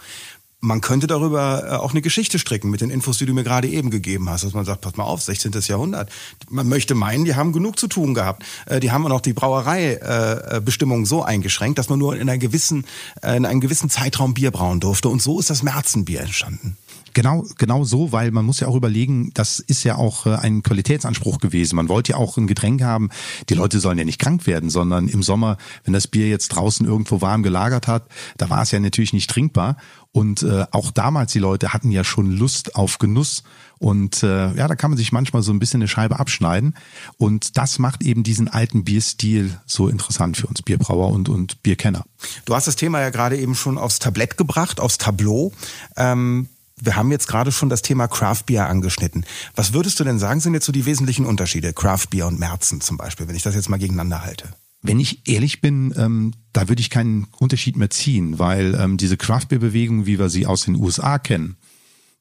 Man 0.65 0.81
könnte 0.81 1.07
darüber 1.07 1.65
äh, 1.65 1.71
auch 1.77 1.93
eine 1.93 2.03
Geschichte 2.03 2.39
stricken 2.39 2.71
mit 2.71 2.81
den 2.81 2.91
Infos, 2.91 3.19
die 3.19 3.27
du 3.27 3.35
mir 3.35 3.45
gerade 3.45 3.69
eben 3.69 3.91
gegeben 3.91 4.29
hast, 4.31 4.45
dass 4.45 4.55
man 4.55 4.65
sagt, 4.65 4.81
pass 4.81 4.97
mal 4.97 5.05
auf, 5.05 5.23
16. 5.23 5.53
Jahrhundert. 5.67 6.11
Man 6.49 6.69
möchte 6.69 6.95
meinen, 6.95 7.25
die 7.25 7.35
haben 7.35 7.53
genug 7.53 7.79
zu 7.79 7.87
tun 7.87 8.15
gehabt. 8.15 8.45
Äh, 8.67 8.81
die 8.81 8.91
haben 8.91 9.07
auch 9.07 9.21
die 9.21 9.35
Brauereibestimmung 9.35 11.07
so 11.07 11.23
eingeschränkt, 11.23 11.79
dass 11.79 11.89
man 11.89 11.99
nur 11.99 12.15
in, 12.15 12.23
einer 12.23 12.39
gewissen, 12.39 12.87
in 13.23 13.45
einem 13.45 13.61
gewissen 13.61 13.91
Zeitraum 13.91 14.35
Bier 14.35 14.51
brauen 14.51 14.81
durfte. 14.81 15.09
Und 15.09 15.23
so 15.23 15.39
ist 15.39 15.51
das 15.51 15.63
Märzenbier 15.63 16.21
entstanden. 16.21 16.77
Genau, 17.15 17.47
genau 17.59 17.85
so, 17.85 18.11
weil 18.11 18.33
man 18.33 18.45
muss 18.45 18.59
ja 18.59 18.67
auch 18.67 18.75
überlegen, 18.75 19.31
das 19.35 19.61
ist 19.61 19.85
ja 19.85 19.95
auch 19.95 20.27
ein 20.27 20.65
Qualitätsanspruch 20.65 21.39
gewesen. 21.39 21.77
Man 21.77 21.89
wollte 21.89 22.13
ja 22.13 22.19
auch 22.19 22.37
ein 22.37 22.49
Getränk 22.49 22.83
haben. 22.83 23.11
Die 23.49 23.55
Leute 23.55 23.79
sollen 23.79 23.99
ja 23.99 24.05
nicht 24.05 24.19
krank 24.19 24.47
werden, 24.49 24.69
sondern 24.69 25.07
im 25.07 25.23
Sommer, 25.23 25.57
wenn 25.85 25.95
das 25.95 26.09
Bier 26.09 26.29
jetzt 26.29 26.49
draußen 26.49 26.85
irgendwo 26.85 27.21
warm 27.21 27.45
gelagert 27.45 27.87
hat, 27.87 28.09
da 28.37 28.51
war 28.51 28.63
es 28.63 28.73
ja 28.73 28.81
natürlich 28.81 29.13
nicht 29.13 29.31
trinkbar. 29.31 29.77
Und 30.11 30.43
äh, 30.43 30.67
auch 30.73 30.91
damals, 30.91 31.33
die 31.33 31.39
Leute 31.39 31.73
hatten 31.73 31.91
ja 31.91 32.03
schon 32.03 32.31
Lust 32.31 32.75
auf 32.75 32.99
Genuss. 32.99 33.45
Und 33.79 34.23
äh, 34.23 34.55
ja, 34.55 34.67
da 34.67 34.75
kann 34.75 34.91
man 34.91 34.99
sich 34.99 35.13
manchmal 35.13 35.43
so 35.43 35.53
ein 35.53 35.59
bisschen 35.59 35.83
eine 35.83 35.89
Scheibe 35.89 36.19
abschneiden. 36.19 36.75
Und 37.17 37.57
das 37.59 37.79
macht 37.79 38.03
eben 38.03 38.25
diesen 38.25 38.49
alten 38.49 38.85
Bierstil 38.85 39.59
so 39.67 39.89
interessant 39.89 40.37
für 40.37 40.47
uns 40.49 40.63
Bierbrauer 40.63 41.11
und, 41.11 41.29
und 41.29 41.63
Bierkenner. 41.63 42.05
Du 42.45 42.55
hast 42.55 42.67
das 42.67 42.77
Thema 42.77 43.01
ja 43.01 43.11
gerade 43.11 43.37
eben 43.37 43.55
schon 43.55 43.79
aufs 43.79 43.99
Tablett 44.01 44.37
gebracht, 44.37 44.81
aufs 44.81 44.99
Tableau. 44.99 45.53
Ähm 45.97 46.49
wir 46.85 46.97
haben 46.97 47.11
jetzt 47.11 47.27
gerade 47.27 47.53
schon 47.53 47.69
das 47.69 47.83
Thema 47.83 48.09
Craft 48.09 48.45
Beer 48.47 48.69
angeschnitten. 48.69 49.25
Was 49.55 49.73
würdest 49.73 49.99
du 50.01 50.05
denn 50.05 50.19
sagen, 50.19 50.41
sind 50.41 50.55
jetzt 50.55 50.67
so 50.67 50.73
die 50.73 50.87
wesentlichen 50.87 51.27
Unterschiede, 51.27 51.73
Craft 51.73 52.07
Beer 52.11 52.27
und 52.27 52.39
Märzen 52.39 52.81
zum 52.81 52.97
Beispiel, 52.97 53.29
wenn 53.29 53.37
ich 53.37 53.43
das 53.43 53.55
jetzt 53.55 53.69
mal 53.69 53.79
gegeneinander 53.79 54.23
halte? 54.25 54.55
Wenn 54.83 55.01
ich 55.01 55.27
ehrlich 55.27 55.61
bin, 55.61 55.95
ähm, 55.97 56.33
da 56.53 56.69
würde 56.69 56.81
ich 56.81 56.91
keinen 56.91 57.27
Unterschied 57.39 57.77
mehr 57.77 57.91
ziehen, 57.91 58.39
weil 58.39 58.75
ähm, 58.75 58.99
diese 58.99 59.17
Craft 59.17 59.47
Beer 59.49 59.59
Bewegung, 59.59 60.07
wie 60.07 60.19
wir 60.19 60.29
sie 60.29 60.47
aus 60.47 60.67
den 60.67 60.77
USA 60.77 61.19
kennen, 61.19 61.57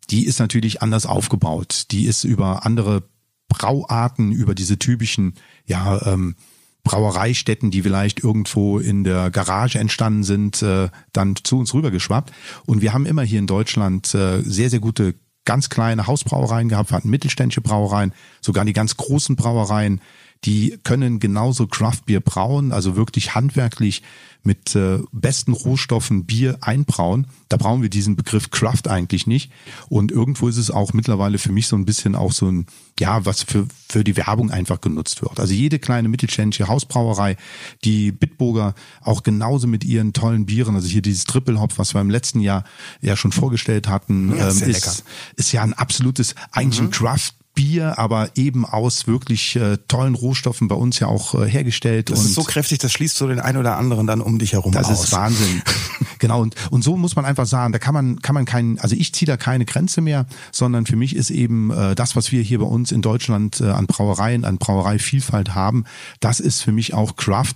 die 0.09 0.25
ist 0.25 0.39
natürlich 0.39 0.81
anders 0.81 1.05
aufgebaut. 1.05 1.85
Die 1.91 2.05
ist 2.05 2.23
über 2.23 2.65
andere 2.65 3.03
Brauarten, 3.49 4.31
über 4.31 4.55
diese 4.55 4.79
typischen, 4.79 5.35
ja, 5.65 6.01
ähm, 6.05 6.35
Brauereistätten, 6.83 7.71
die 7.71 7.81
vielleicht 7.81 8.23
irgendwo 8.23 8.77
in 8.77 9.03
der 9.03 9.31
Garage 9.31 9.79
entstanden 9.79 10.23
sind, 10.23 10.61
äh, 10.61 10.89
dann 11.13 11.35
zu 11.41 11.59
uns 11.59 11.73
rübergeschwappt. 11.73 12.31
Und 12.65 12.81
wir 12.81 12.93
haben 12.93 13.05
immer 13.05 13.23
hier 13.23 13.39
in 13.39 13.47
Deutschland 13.47 14.13
äh, 14.13 14.41
sehr, 14.41 14.69
sehr 14.69 14.79
gute 14.79 15.15
ganz 15.45 15.69
kleine 15.69 16.07
Hausbrauereien 16.07 16.69
gehabt, 16.69 16.91
wir 16.91 16.97
hatten 16.97 17.09
mittelständische 17.09 17.61
Brauereien, 17.61 18.13
sogar 18.41 18.65
die 18.65 18.73
ganz 18.73 18.95
großen 18.97 19.35
Brauereien, 19.35 20.01
die 20.45 20.77
können 20.83 21.19
genauso 21.19 21.67
Craftbier 21.67 22.19
brauen, 22.19 22.71
also 22.71 22.95
wirklich 22.95 23.35
handwerklich 23.35 24.03
mit 24.43 24.75
äh, 24.75 24.99
besten 25.13 25.53
Rohstoffen 25.53 26.25
Bier 26.25 26.57
einbrauen. 26.59 27.27
Da 27.47 27.55
brauchen 27.55 27.81
wir 27.81 27.89
diesen 27.89 28.17
Begriff 28.17 28.51
Craft 28.51 28.89
eigentlich 28.89 29.25
nicht. 29.25 29.51
Und 29.87 30.11
irgendwo 30.11 30.49
ist 30.49 30.57
es 30.57 30.69
auch 30.69 30.91
mittlerweile 30.91 31.37
für 31.37 31.53
mich 31.53 31.67
so 31.67 31.77
ein 31.77 31.85
bisschen 31.85 32.13
auch 32.13 32.33
so 32.33 32.51
ein, 32.51 32.65
ja, 32.99 33.25
was 33.25 33.43
für, 33.43 33.67
für 33.87 34.03
die 34.03 34.17
Werbung 34.17 34.51
einfach 34.51 34.81
genutzt 34.81 35.21
wird. 35.21 35.39
Also 35.39 35.53
jede 35.53 35.79
kleine 35.79 36.09
mittelständische 36.09 36.67
Hausbrauerei, 36.67 37.37
die 37.85 38.11
Bitburger 38.11 38.75
auch 39.01 39.23
genauso 39.23 39.67
mit 39.67 39.85
ihren 39.85 40.11
tollen 40.11 40.45
Bieren, 40.45 40.75
also 40.75 40.89
hier 40.89 41.01
dieses 41.01 41.23
Triple 41.23 41.61
Hop, 41.61 41.77
was 41.77 41.93
wir 41.93 42.01
im 42.01 42.09
letzten 42.09 42.41
Jahr 42.41 42.65
ja 43.01 43.15
schon 43.15 43.31
vorgestellt 43.31 43.87
hatten, 43.87 44.35
ja, 44.35 44.49
ähm, 44.49 44.61
ist, 44.63 45.05
ist 45.37 45.51
ja 45.53 45.63
ein 45.63 45.73
absolutes, 45.73 46.35
eigentlich 46.51 46.81
mhm. 46.81 46.87
ein 46.87 46.91
Craft 46.91 47.31
Bier, 47.53 47.99
aber 47.99 48.31
eben 48.35 48.65
aus 48.65 49.05
wirklich 49.05 49.55
äh, 49.55 49.77
tollen 49.87 50.15
Rohstoffen 50.15 50.67
bei 50.67 50.75
uns 50.75 50.99
ja 50.99 51.07
auch 51.07 51.35
äh, 51.35 51.47
hergestellt. 51.47 52.09
Das 52.09 52.19
und 52.19 52.25
ist 52.25 52.33
so 52.33 52.43
kräftig, 52.43 52.79
das 52.79 52.91
schließt 52.91 53.15
so 53.15 53.27
den 53.27 53.39
einen 53.39 53.57
oder 53.57 53.77
anderen 53.77 54.07
dann 54.07 54.21
um 54.21 54.39
dich 54.39 54.53
herum 54.53 54.71
das 54.71 54.85
aus. 54.85 54.89
Das 54.89 55.03
ist 55.05 55.11
Wahnsinn. 55.11 55.61
genau 56.19 56.41
und 56.41 56.55
und 56.71 56.83
so 56.83 56.97
muss 56.97 57.15
man 57.15 57.25
einfach 57.25 57.45
sagen, 57.45 57.71
da 57.71 57.79
kann 57.79 57.93
man 57.93 58.21
kann 58.21 58.33
man 58.33 58.45
keinen, 58.45 58.79
also 58.79 58.95
ich 58.95 59.13
ziehe 59.13 59.27
da 59.27 59.37
keine 59.37 59.65
Grenze 59.65 60.01
mehr, 60.01 60.25
sondern 60.51 60.85
für 60.87 60.95
mich 60.95 61.15
ist 61.15 61.29
eben 61.29 61.69
äh, 61.69 61.93
das, 61.93 62.15
was 62.15 62.31
wir 62.31 62.41
hier 62.41 62.59
bei 62.59 62.65
uns 62.65 62.91
in 62.91 63.01
Deutschland 63.01 63.61
äh, 63.61 63.69
an 63.69 63.85
Brauereien, 63.85 64.45
an 64.45 64.57
Brauereivielfalt 64.57 65.53
haben, 65.53 65.85
das 66.19 66.39
ist 66.39 66.61
für 66.61 66.71
mich 66.71 66.93
auch 66.93 67.15
Craft 67.15 67.55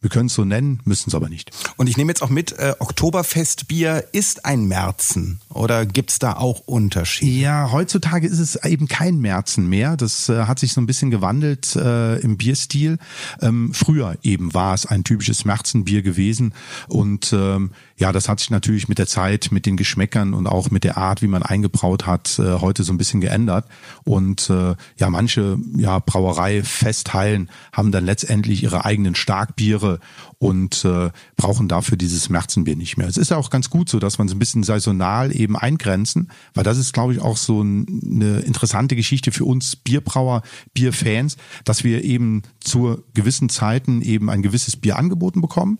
Wir 0.00 0.10
können 0.10 0.26
es 0.26 0.34
so 0.34 0.44
nennen, 0.44 0.80
müssen 0.84 1.10
es 1.10 1.14
aber 1.16 1.28
nicht. 1.28 1.50
Und 1.76 1.88
ich 1.88 1.96
nehme 1.96 2.12
jetzt 2.12 2.22
auch 2.22 2.30
mit, 2.30 2.52
äh, 2.52 2.74
Oktoberfestbier 2.78 4.04
ist 4.12 4.44
ein 4.44 4.66
Märzen 4.66 5.40
oder 5.52 5.86
gibt's 5.86 6.20
da 6.20 6.34
auch 6.34 6.60
Unterschiede? 6.66 7.32
Ja, 7.32 7.72
heutzutage 7.72 8.28
ist 8.28 8.38
es 8.38 8.62
eben 8.64 8.86
kein 8.86 9.18
Märzen 9.18 9.68
mehr. 9.68 9.96
Das 9.96 10.28
äh, 10.28 10.44
hat 10.44 10.60
sich 10.60 10.72
so 10.72 10.80
ein 10.80 10.86
bisschen 10.86 11.10
gewandelt 11.10 11.74
äh, 11.74 12.16
im 12.20 12.36
Bierstil. 12.36 12.98
Ähm, 13.40 13.74
früher 13.74 14.16
eben 14.22 14.54
war 14.54 14.72
es 14.72 14.86
ein 14.86 15.02
typisches 15.02 15.44
Märzenbier 15.44 16.02
gewesen 16.02 16.54
und 16.86 17.32
ähm, 17.32 17.72
ja, 17.98 18.12
das 18.12 18.28
hat 18.28 18.38
sich 18.38 18.50
natürlich 18.50 18.88
mit 18.88 18.98
der 18.98 19.08
Zeit, 19.08 19.48
mit 19.50 19.66
den 19.66 19.76
Geschmäckern 19.76 20.32
und 20.32 20.46
auch 20.46 20.70
mit 20.70 20.84
der 20.84 20.96
Art, 20.96 21.20
wie 21.20 21.26
man 21.26 21.42
eingebraut 21.42 22.06
hat, 22.06 22.38
äh, 22.38 22.60
heute 22.60 22.84
so 22.84 22.92
ein 22.92 22.98
bisschen 22.98 23.20
geändert. 23.20 23.66
Und 24.04 24.48
äh, 24.50 24.76
ja, 24.96 25.10
manche 25.10 25.58
ja, 25.76 25.98
Brauerei-Festhallen 25.98 27.50
haben 27.72 27.90
dann 27.90 28.06
letztendlich 28.06 28.62
ihre 28.62 28.84
eigenen 28.84 29.16
Starkbiere 29.16 29.98
und 30.38 30.84
äh, 30.84 31.10
brauchen 31.36 31.66
dafür 31.68 31.96
dieses 31.96 32.28
Märzenbier 32.28 32.76
nicht 32.76 32.96
mehr. 32.96 33.08
Es 33.08 33.16
ist 33.16 33.30
ja 33.30 33.36
auch 33.36 33.50
ganz 33.50 33.70
gut 33.70 33.88
so, 33.88 33.98
dass 33.98 34.18
man 34.18 34.28
so 34.28 34.36
ein 34.36 34.38
bisschen 34.38 34.62
saisonal 34.62 35.34
eben 35.34 35.56
eingrenzen, 35.56 36.30
weil 36.54 36.64
das 36.64 36.78
ist, 36.78 36.92
glaube 36.92 37.12
ich, 37.12 37.20
auch 37.20 37.36
so 37.36 37.60
eine 37.60 38.40
interessante 38.40 38.94
Geschichte 38.94 39.32
für 39.32 39.44
uns 39.44 39.74
Bierbrauer, 39.74 40.42
Bierfans, 40.74 41.36
dass 41.64 41.82
wir 41.82 42.04
eben 42.04 42.42
zu 42.60 43.02
gewissen 43.14 43.48
Zeiten 43.48 44.00
eben 44.00 44.30
ein 44.30 44.42
gewisses 44.42 44.76
Bier 44.76 44.96
angeboten 44.96 45.40
bekommen 45.40 45.78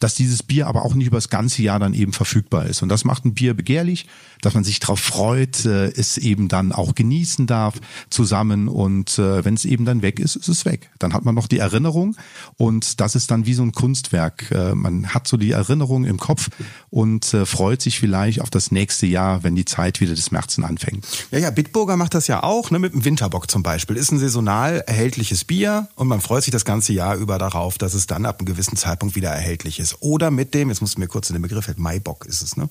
dass 0.00 0.14
dieses 0.14 0.42
Bier 0.42 0.66
aber 0.66 0.84
auch 0.84 0.94
nicht 0.94 1.06
über 1.06 1.16
das 1.16 1.28
ganze 1.28 1.62
Jahr 1.62 1.78
dann 1.78 1.94
eben 1.94 2.12
verfügbar 2.12 2.66
ist. 2.66 2.82
Und 2.82 2.88
das 2.88 3.04
macht 3.04 3.24
ein 3.24 3.34
Bier 3.34 3.54
begehrlich, 3.54 4.06
dass 4.42 4.54
man 4.54 4.64
sich 4.64 4.80
darauf 4.80 5.00
freut, 5.00 5.64
äh, 5.64 5.88
es 5.88 6.18
eben 6.18 6.48
dann 6.48 6.72
auch 6.72 6.94
genießen 6.94 7.46
darf 7.46 7.74
zusammen. 8.10 8.68
Und 8.68 9.18
äh, 9.18 9.44
wenn 9.44 9.54
es 9.54 9.64
eben 9.64 9.84
dann 9.84 10.02
weg 10.02 10.20
ist, 10.20 10.36
ist 10.36 10.48
es 10.48 10.64
weg. 10.64 10.90
Dann 10.98 11.12
hat 11.12 11.24
man 11.24 11.34
noch 11.34 11.46
die 11.46 11.58
Erinnerung 11.58 12.16
und 12.56 13.00
das 13.00 13.14
ist 13.14 13.30
dann 13.30 13.46
wie 13.46 13.54
so 13.54 13.62
ein 13.62 13.72
Kunstwerk. 13.72 14.50
Äh, 14.50 14.74
man 14.74 15.08
hat 15.14 15.28
so 15.28 15.36
die 15.36 15.52
Erinnerung 15.52 16.04
im 16.04 16.18
Kopf 16.18 16.50
und 16.90 17.32
äh, 17.34 17.46
freut 17.46 17.82
sich 17.82 17.98
vielleicht 17.98 18.40
auf 18.40 18.50
das 18.50 18.70
nächste 18.70 19.06
Jahr, 19.06 19.42
wenn 19.42 19.54
die 19.54 19.64
Zeit 19.64 20.00
wieder 20.00 20.14
des 20.14 20.30
Märzen 20.30 20.64
anfängt. 20.64 21.06
Ja, 21.30 21.38
ja, 21.38 21.50
Bitburger 21.50 21.96
macht 21.96 22.14
das 22.14 22.26
ja 22.26 22.42
auch, 22.42 22.70
ne, 22.70 22.78
mit 22.78 22.92
dem 22.92 23.04
Winterbock 23.04 23.50
zum 23.50 23.62
Beispiel. 23.62 23.96
Ist 23.96 24.12
ein 24.12 24.18
saisonal 24.18 24.82
erhältliches 24.86 25.44
Bier 25.44 25.88
und 25.94 26.08
man 26.08 26.20
freut 26.20 26.44
sich 26.44 26.52
das 26.52 26.64
ganze 26.64 26.92
Jahr 26.92 27.16
über 27.16 27.38
darauf, 27.38 27.78
dass 27.78 27.94
es 27.94 28.06
dann 28.06 28.26
ab 28.26 28.38
einem 28.38 28.46
gewissen 28.46 28.76
Zeitpunkt 28.76 29.16
wieder 29.16 29.30
erhältlich 29.30 29.80
ist. 29.80 29.96
Oder 30.00 30.30
mit 30.30 30.54
dem, 30.54 30.68
jetzt 30.68 30.80
musst 30.80 30.96
du 30.96 31.00
mir 31.00 31.08
kurz 31.08 31.30
in 31.30 31.34
den 31.34 31.42
Begriff 31.42 31.66
helfen, 31.66 31.82
Maibock 31.82 32.26
ist 32.26 32.42
es, 32.42 32.56
ne? 32.56 32.68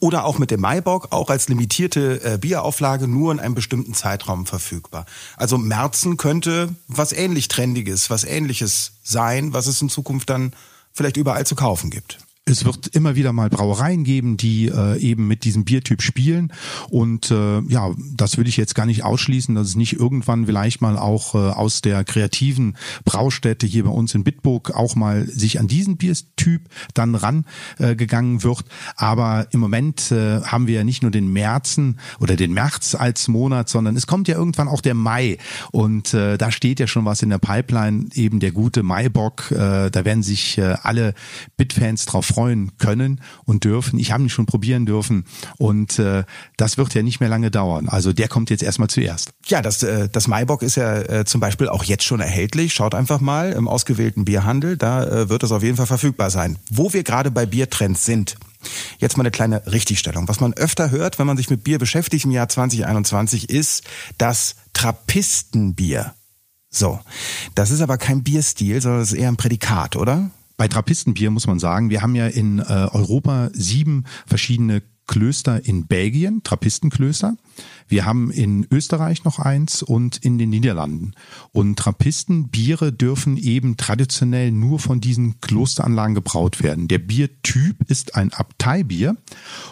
Oder 0.00 0.24
auch 0.24 0.38
mit 0.38 0.52
dem 0.52 0.60
Maibock, 0.60 1.08
auch 1.10 1.28
als 1.28 1.48
limitierte 1.48 2.22
äh, 2.22 2.38
Bierauflage 2.38 3.08
nur 3.08 3.32
in 3.32 3.40
einem 3.40 3.56
bestimmten 3.56 3.94
Zeitraum 3.94 4.46
verfügbar. 4.46 5.06
Also 5.36 5.58
Märzen 5.58 6.16
könnte 6.16 6.74
was 6.86 7.12
ähnlich 7.12 7.48
Trendiges, 7.48 8.08
was 8.08 8.22
ähnliches 8.22 8.92
sein, 9.02 9.52
was 9.52 9.66
es 9.66 9.82
in 9.82 9.88
Zukunft 9.88 10.30
dann 10.30 10.52
vielleicht 10.92 11.16
überall 11.16 11.46
zu 11.46 11.56
kaufen 11.56 11.90
gibt. 11.90 12.18
Es 12.48 12.64
wird 12.64 12.86
immer 12.88 13.14
wieder 13.14 13.34
mal 13.34 13.50
Brauereien 13.50 14.04
geben, 14.04 14.38
die 14.38 14.68
äh, 14.68 14.98
eben 14.98 15.26
mit 15.28 15.44
diesem 15.44 15.64
Biertyp 15.64 16.00
spielen. 16.00 16.50
Und 16.88 17.30
äh, 17.30 17.60
ja, 17.60 17.90
das 18.14 18.38
würde 18.38 18.48
ich 18.48 18.56
jetzt 18.56 18.74
gar 18.74 18.86
nicht 18.86 19.04
ausschließen, 19.04 19.54
dass 19.54 19.68
es 19.68 19.76
nicht 19.76 19.94
irgendwann 19.94 20.46
vielleicht 20.46 20.80
mal 20.80 20.96
auch 20.96 21.34
äh, 21.34 21.38
aus 21.38 21.82
der 21.82 22.04
kreativen 22.04 22.76
Braustätte 23.04 23.66
hier 23.66 23.84
bei 23.84 23.90
uns 23.90 24.14
in 24.14 24.24
Bitburg 24.24 24.70
auch 24.70 24.96
mal 24.96 25.26
sich 25.26 25.60
an 25.60 25.68
diesen 25.68 25.98
Biertyp 25.98 26.62
dann 26.94 27.14
rangegangen 27.14 28.38
äh, 28.38 28.44
wird. 28.44 28.64
Aber 28.96 29.48
im 29.50 29.60
Moment 29.60 30.10
äh, 30.10 30.40
haben 30.40 30.66
wir 30.66 30.76
ja 30.76 30.84
nicht 30.84 31.02
nur 31.02 31.10
den 31.10 31.30
Märzen 31.30 31.98
oder 32.18 32.36
den 32.36 32.54
März 32.54 32.94
als 32.94 33.28
Monat, 33.28 33.68
sondern 33.68 33.94
es 33.94 34.06
kommt 34.06 34.26
ja 34.26 34.36
irgendwann 34.36 34.68
auch 34.68 34.80
der 34.80 34.94
Mai. 34.94 35.36
Und 35.70 36.14
äh, 36.14 36.38
da 36.38 36.50
steht 36.50 36.80
ja 36.80 36.86
schon 36.86 37.04
was 37.04 37.20
in 37.20 37.28
der 37.28 37.38
Pipeline, 37.38 38.06
eben 38.14 38.40
der 38.40 38.52
gute 38.52 38.82
Maibock. 38.82 39.50
Äh, 39.50 39.90
da 39.90 40.04
werden 40.06 40.22
sich 40.22 40.56
äh, 40.56 40.76
alle 40.82 41.12
Bitfans 41.58 42.06
drauf 42.06 42.24
freuen 42.24 42.37
freuen 42.38 42.70
können 42.78 43.20
und 43.46 43.64
dürfen. 43.64 43.98
Ich 43.98 44.12
habe 44.12 44.22
ihn 44.22 44.28
schon 44.28 44.46
probieren 44.46 44.86
dürfen 44.86 45.24
und 45.56 45.98
äh, 45.98 46.22
das 46.56 46.78
wird 46.78 46.94
ja 46.94 47.02
nicht 47.02 47.18
mehr 47.18 47.28
lange 47.28 47.50
dauern. 47.50 47.88
Also 47.88 48.12
der 48.12 48.28
kommt 48.28 48.50
jetzt 48.50 48.62
erstmal 48.62 48.88
zuerst. 48.88 49.30
Ja, 49.46 49.60
das, 49.60 49.82
äh, 49.82 50.08
das 50.08 50.28
Maibock 50.28 50.62
ist 50.62 50.76
ja 50.76 50.98
äh, 50.98 51.24
zum 51.24 51.40
Beispiel 51.40 51.68
auch 51.68 51.82
jetzt 51.82 52.04
schon 52.04 52.20
erhältlich. 52.20 52.74
Schaut 52.74 52.94
einfach 52.94 53.20
mal 53.20 53.52
im 53.52 53.66
ausgewählten 53.66 54.24
Bierhandel, 54.24 54.76
da 54.76 55.04
äh, 55.04 55.28
wird 55.28 55.42
es 55.42 55.50
auf 55.50 55.64
jeden 55.64 55.76
Fall 55.76 55.86
verfügbar 55.86 56.30
sein. 56.30 56.58
Wo 56.70 56.92
wir 56.92 57.02
gerade 57.02 57.32
bei 57.32 57.44
Biertrends 57.44 58.04
sind, 58.04 58.36
Jetzt 58.98 59.16
mal 59.16 59.22
eine 59.22 59.30
kleine 59.30 59.62
Richtigstellung. 59.70 60.26
Was 60.26 60.40
man 60.40 60.52
öfter 60.52 60.90
hört, 60.90 61.20
wenn 61.20 61.28
man 61.28 61.36
sich 61.36 61.48
mit 61.48 61.62
Bier 61.62 61.78
beschäftigt 61.78 62.24
im 62.24 62.32
Jahr 62.32 62.48
2021, 62.48 63.50
ist 63.50 63.84
das 64.18 64.56
Trappistenbier. 64.72 66.12
So, 66.68 66.98
das 67.54 67.70
ist 67.70 67.80
aber 67.80 67.98
kein 67.98 68.24
Bierstil, 68.24 68.80
sondern 68.80 69.00
das 69.00 69.12
ist 69.12 69.18
eher 69.18 69.28
ein 69.28 69.36
Prädikat, 69.36 69.94
oder? 69.94 70.28
Bei 70.58 70.66
Trappistenbier 70.66 71.30
muss 71.30 71.46
man 71.46 71.60
sagen, 71.60 71.88
wir 71.88 72.02
haben 72.02 72.16
ja 72.16 72.26
in 72.26 72.58
äh, 72.58 72.62
Europa 72.64 73.48
sieben 73.52 74.04
verschiedene 74.26 74.82
Klöster 75.06 75.64
in 75.64 75.86
Belgien, 75.86 76.42
Trappistenklöster. 76.42 77.36
Wir 77.88 78.04
haben 78.04 78.30
in 78.30 78.66
Österreich 78.70 79.24
noch 79.24 79.38
eins 79.38 79.82
und 79.82 80.18
in 80.18 80.38
den 80.38 80.50
Niederlanden. 80.50 81.12
Und 81.52 81.78
Trappistenbiere 81.78 82.92
dürfen 82.92 83.36
eben 83.36 83.76
traditionell 83.76 84.52
nur 84.52 84.78
von 84.78 85.00
diesen 85.00 85.40
Klosteranlagen 85.40 86.14
gebraut 86.14 86.62
werden. 86.62 86.88
Der 86.88 86.98
Biertyp 86.98 87.82
ist 87.88 88.14
ein 88.14 88.32
Abteibier. 88.32 89.16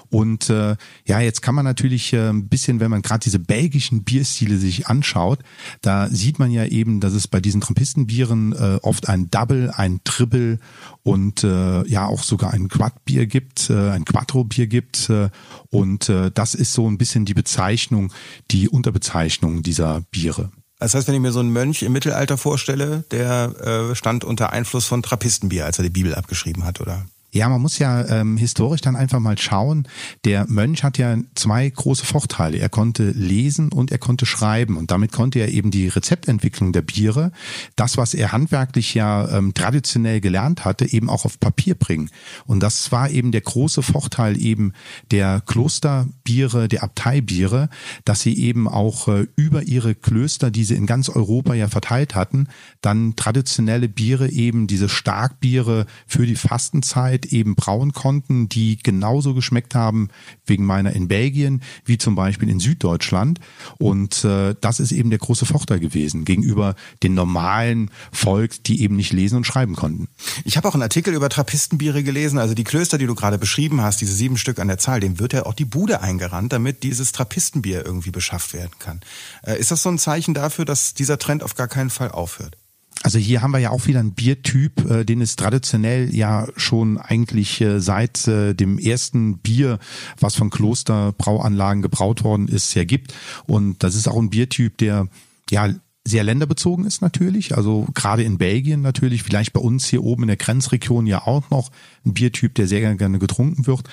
Und 0.09 0.51
äh, 0.51 0.77
ja, 1.05 1.21
jetzt 1.21 1.43
kann 1.43 1.55
man 1.55 1.65
natürlich 1.65 2.13
äh, 2.13 2.31
ein 2.31 2.49
bisschen, 2.49 2.81
wenn 2.81 2.91
man 2.91 3.03
gerade 3.03 3.21
diese 3.21 3.39
belgischen 3.39 4.05
Bierstile 4.05 4.57
sich 4.57 4.87
anschaut, 4.87 5.41
da 5.83 6.09
sieht 6.09 6.39
man 6.39 6.51
ja 6.51 6.65
eben, 6.65 7.01
dass 7.01 7.13
es 7.13 7.29
bei 7.29 7.41
diesen 7.41 7.61
Trappistenbieren 7.61 8.53
äh, 8.53 8.79
oft 8.83 9.09
ein 9.09 9.31
Double, 9.31 9.71
ein 9.71 10.01
Triple 10.05 10.59
und 11.03 11.45
äh, 11.45 11.87
ja 11.87 12.07
auch 12.07 12.23
sogar 12.23 12.53
ein 12.53 12.69
Quad-Bier 12.69 13.27
gibt, 13.27 13.71
äh, 13.71 13.91
ein 13.91 14.05
Quattro-Bier 14.05 14.67
gibt. 14.67 15.11
Äh, 15.11 15.31
und 15.71 16.09
äh, 16.09 16.31
das 16.33 16.55
ist 16.55 16.73
so 16.73 16.89
ein 16.89 16.99
bisschen 16.99 17.25
die 17.25 17.35
Bezeichnung, 17.35 18.06
die 18.51 18.69
Unterbezeichnung 18.69 19.63
dieser 19.63 20.03
Biere. 20.11 20.51
Das 20.79 20.95
heißt, 20.95 21.09
wenn 21.09 21.15
ich 21.15 21.21
mir 21.21 21.33
so 21.33 21.41
einen 21.41 21.53
Mönch 21.53 21.83
im 21.83 21.93
Mittelalter 21.93 22.37
vorstelle, 22.37 23.05
der 23.11 23.91
äh, 23.91 23.95
stand 23.95 24.25
unter 24.25 24.53
Einfluss 24.53 24.85
von 24.85 25.03
Trappistenbier, 25.03 25.65
als 25.65 25.79
er 25.79 25.85
die 25.85 25.91
Bibel 25.91 26.15
abgeschrieben 26.15 26.65
hat, 26.65 26.81
oder? 26.81 27.07
Ja, 27.33 27.49
man 27.49 27.61
muss 27.61 27.79
ja 27.79 28.07
ähm, 28.09 28.37
historisch 28.37 28.81
dann 28.81 28.97
einfach 28.97 29.19
mal 29.19 29.37
schauen. 29.37 29.87
Der 30.25 30.47
Mönch 30.49 30.83
hat 30.85 30.97
ja 30.97 31.19
zwei 31.35 31.69
große 31.69 32.07
Vorteile. 32.07 32.59
Er 32.59 32.69
konnte 32.69 33.11
lesen 33.11 33.71
und 33.71 33.93
er 33.93 33.99
konnte 33.99 34.25
schreiben. 34.25 34.77
Und 34.77 34.91
damit 34.91 35.13
konnte 35.13 35.41
er 35.41 35.49
eben 35.49 35.71
die 35.71 35.89
Rezeptentwicklung 35.89 36.73
der 36.73 36.83
Biere, 36.83 37.33
das, 37.75 37.99
was 37.99 38.15
er 38.15 38.33
handwerklich 38.33 38.95
ja 38.95 39.29
ähm, 39.29 39.53
traditionell 39.53 40.21
gelernt 40.21 40.65
hatte, 40.65 40.91
eben 40.91 41.11
auch 41.11 41.25
auf 41.25 41.39
Papier 41.39 41.75
bringen. 41.75 42.11
Und 42.47 42.63
das 42.63 42.91
war 42.91 43.11
eben 43.11 43.33
der 43.33 43.43
große 43.43 43.83
Vorteil 43.83 44.41
eben 44.41 44.73
der 45.11 45.43
Klosterbiere, 45.45 46.69
der 46.69 46.85
Abteibiere, 46.85 47.69
dass 48.05 48.23
sie 48.23 48.39
eben 48.39 48.67
auch 48.67 49.09
äh, 49.09 49.27
über 49.37 49.65
ihre 49.65 49.95
Klöster, 49.95 50.51
die 50.51 50.65
sie 50.65 50.75
in 50.75 50.87
ganz 50.87 51.11
Europa 51.11 51.53
ja 51.55 51.69
verteilt 51.69 52.15
hatten, 52.15 52.49
dann 52.81 53.15
traditionelle 53.17 53.89
Biere 53.89 54.31
eben 54.31 54.67
diese 54.67 54.89
Starkbiere 54.89 55.87
für 56.07 56.25
die 56.25 56.37
Fastenzeit 56.37 57.26
eben 57.33 57.55
brauen 57.55 57.93
konnten, 57.93 58.49
die 58.49 58.79
genauso 58.79 59.35
geschmeckt 59.35 59.75
haben 59.75 60.09
wegen 60.47 60.65
meiner 60.65 60.93
in 60.93 61.09
Belgien 61.09 61.63
wie 61.85 61.99
zum 61.99 62.15
Beispiel 62.15 62.49
in 62.49 62.61
Süddeutschland. 62.61 63.41
Und 63.79 64.25
äh, 64.25 64.55
das 64.61 64.81
ist 64.81 64.93
eben 64.93 65.11
der 65.11 65.19
große 65.19 65.47
Vorteil 65.47 65.81
gewesen 65.81 66.25
gegenüber 66.25 66.75
den 67.03 67.15
normalen 67.15 67.91
Volk, 68.13 68.63
die 68.65 68.83
eben 68.83 68.97
nicht 68.97 69.13
lesen 69.13 69.37
und 69.37 69.47
schreiben 69.47 69.77
konnten. 69.77 70.09
Ich 70.45 70.57
habe 70.57 70.69
auch 70.69 70.75
einen 70.75 70.83
Artikel 70.83 71.15
über 71.15 71.29
Trappistenbiere 71.29 72.03
gelesen. 72.03 72.39
Also 72.39 72.55
die 72.55 72.65
Klöster, 72.65 72.99
die 72.99 73.07
du 73.07 73.15
gerade 73.15 73.39
beschrieben 73.39 73.81
hast, 73.83 74.01
diese 74.01 74.15
sieben 74.15 74.37
Stück 74.37 74.59
an 74.59 74.69
der 74.69 74.79
Zahl, 74.79 75.01
dem 75.01 75.19
wird 75.19 75.33
ja 75.33 75.47
auch 75.47 75.55
die 75.55 75.65
Bude 75.65 76.01
eingerannt, 76.01 76.53
damit 76.53 76.83
dieses 76.83 77.13
Trappistenbier 77.13 77.85
irgendwie 77.85 78.11
beschafft 78.11 78.55
werden 78.55 78.73
kann. 78.79 79.01
Äh, 79.43 79.59
ist 79.59 79.71
das 79.71 79.83
so 79.83 79.89
ein 79.89 79.99
Zeichen 79.99 80.35
dafür, 80.35 80.65
dass 80.65 80.95
dieser 80.95 81.19
Trend 81.19 81.43
auf 81.43 81.55
gar 81.55 81.69
keinen 81.69 81.91
Fall 81.91 82.11
aufhört? 82.11 82.57
Also 83.03 83.19
hier 83.19 83.43
haben 83.43 83.53
wir 83.53 83.59
ja 83.59 83.71
auch 83.71 83.87
wieder 83.87 84.01
einen 84.01 84.15
Biertyp, 84.15 84.91
äh, 84.91 85.05
den 85.05 85.21
es 85.21 85.37
traditionell 85.37 86.15
ja 86.15 86.49
schon 86.57 86.99
eigentlich 86.99 87.61
äh, 87.61 87.81
seit 87.81 88.27
äh, 88.27 88.55
dem 88.55 88.79
ersten 88.79 89.39
Bier, 89.39 89.79
was 90.19 90.35
von 90.35 90.51
Klosterbrauanlagen 90.51 91.83
gebraut 91.83 92.25
worden 92.25 92.49
ist, 92.49 92.75
ja 92.75 92.85
gibt. 92.85 93.15
Und 93.47 93.83
das 93.83 93.95
ist 93.95 94.09
auch 94.09 94.19
ein 94.19 94.31
Biertyp, 94.31 94.79
der 94.79 95.09
ja 95.51 95.73
sehr 96.07 96.23
länderbezogen 96.23 96.87
ist 96.87 97.03
natürlich, 97.03 97.57
also 97.57 97.89
gerade 97.93 98.23
in 98.23 98.39
Belgien 98.39 98.81
natürlich, 98.81 99.25
vielleicht 99.25 99.53
bei 99.53 99.61
uns 99.61 99.89
hier 99.89 100.05
oben 100.05 100.23
in 100.23 100.29
der 100.29 100.37
Grenzregion 100.37 101.07
ja 101.07 101.27
auch 101.27 101.51
noch 101.51 101.71
ein 102.05 102.15
Biertyp, 102.15 102.55
der 102.55 102.69
sehr 102.69 102.95
gerne 102.95 103.19
getrunken 103.19 103.67
wird, 103.67 103.89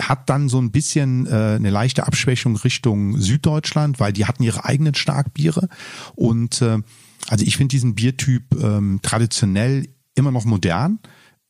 hat 0.00 0.30
dann 0.30 0.48
so 0.48 0.58
ein 0.58 0.70
bisschen 0.70 1.26
äh, 1.26 1.56
eine 1.56 1.70
leichte 1.70 2.06
Abschwächung 2.06 2.56
Richtung 2.56 3.20
Süddeutschland, 3.20 4.00
weil 4.00 4.14
die 4.14 4.24
hatten 4.24 4.42
ihre 4.42 4.64
eigenen 4.64 4.94
Starkbiere. 4.94 5.68
Und 6.14 6.62
äh, 6.62 6.78
also 7.26 7.44
ich 7.44 7.56
finde 7.56 7.72
diesen 7.72 7.94
Biertyp 7.94 8.54
ähm, 8.62 9.00
traditionell 9.02 9.88
immer 10.14 10.30
noch 10.30 10.44
modern. 10.44 10.98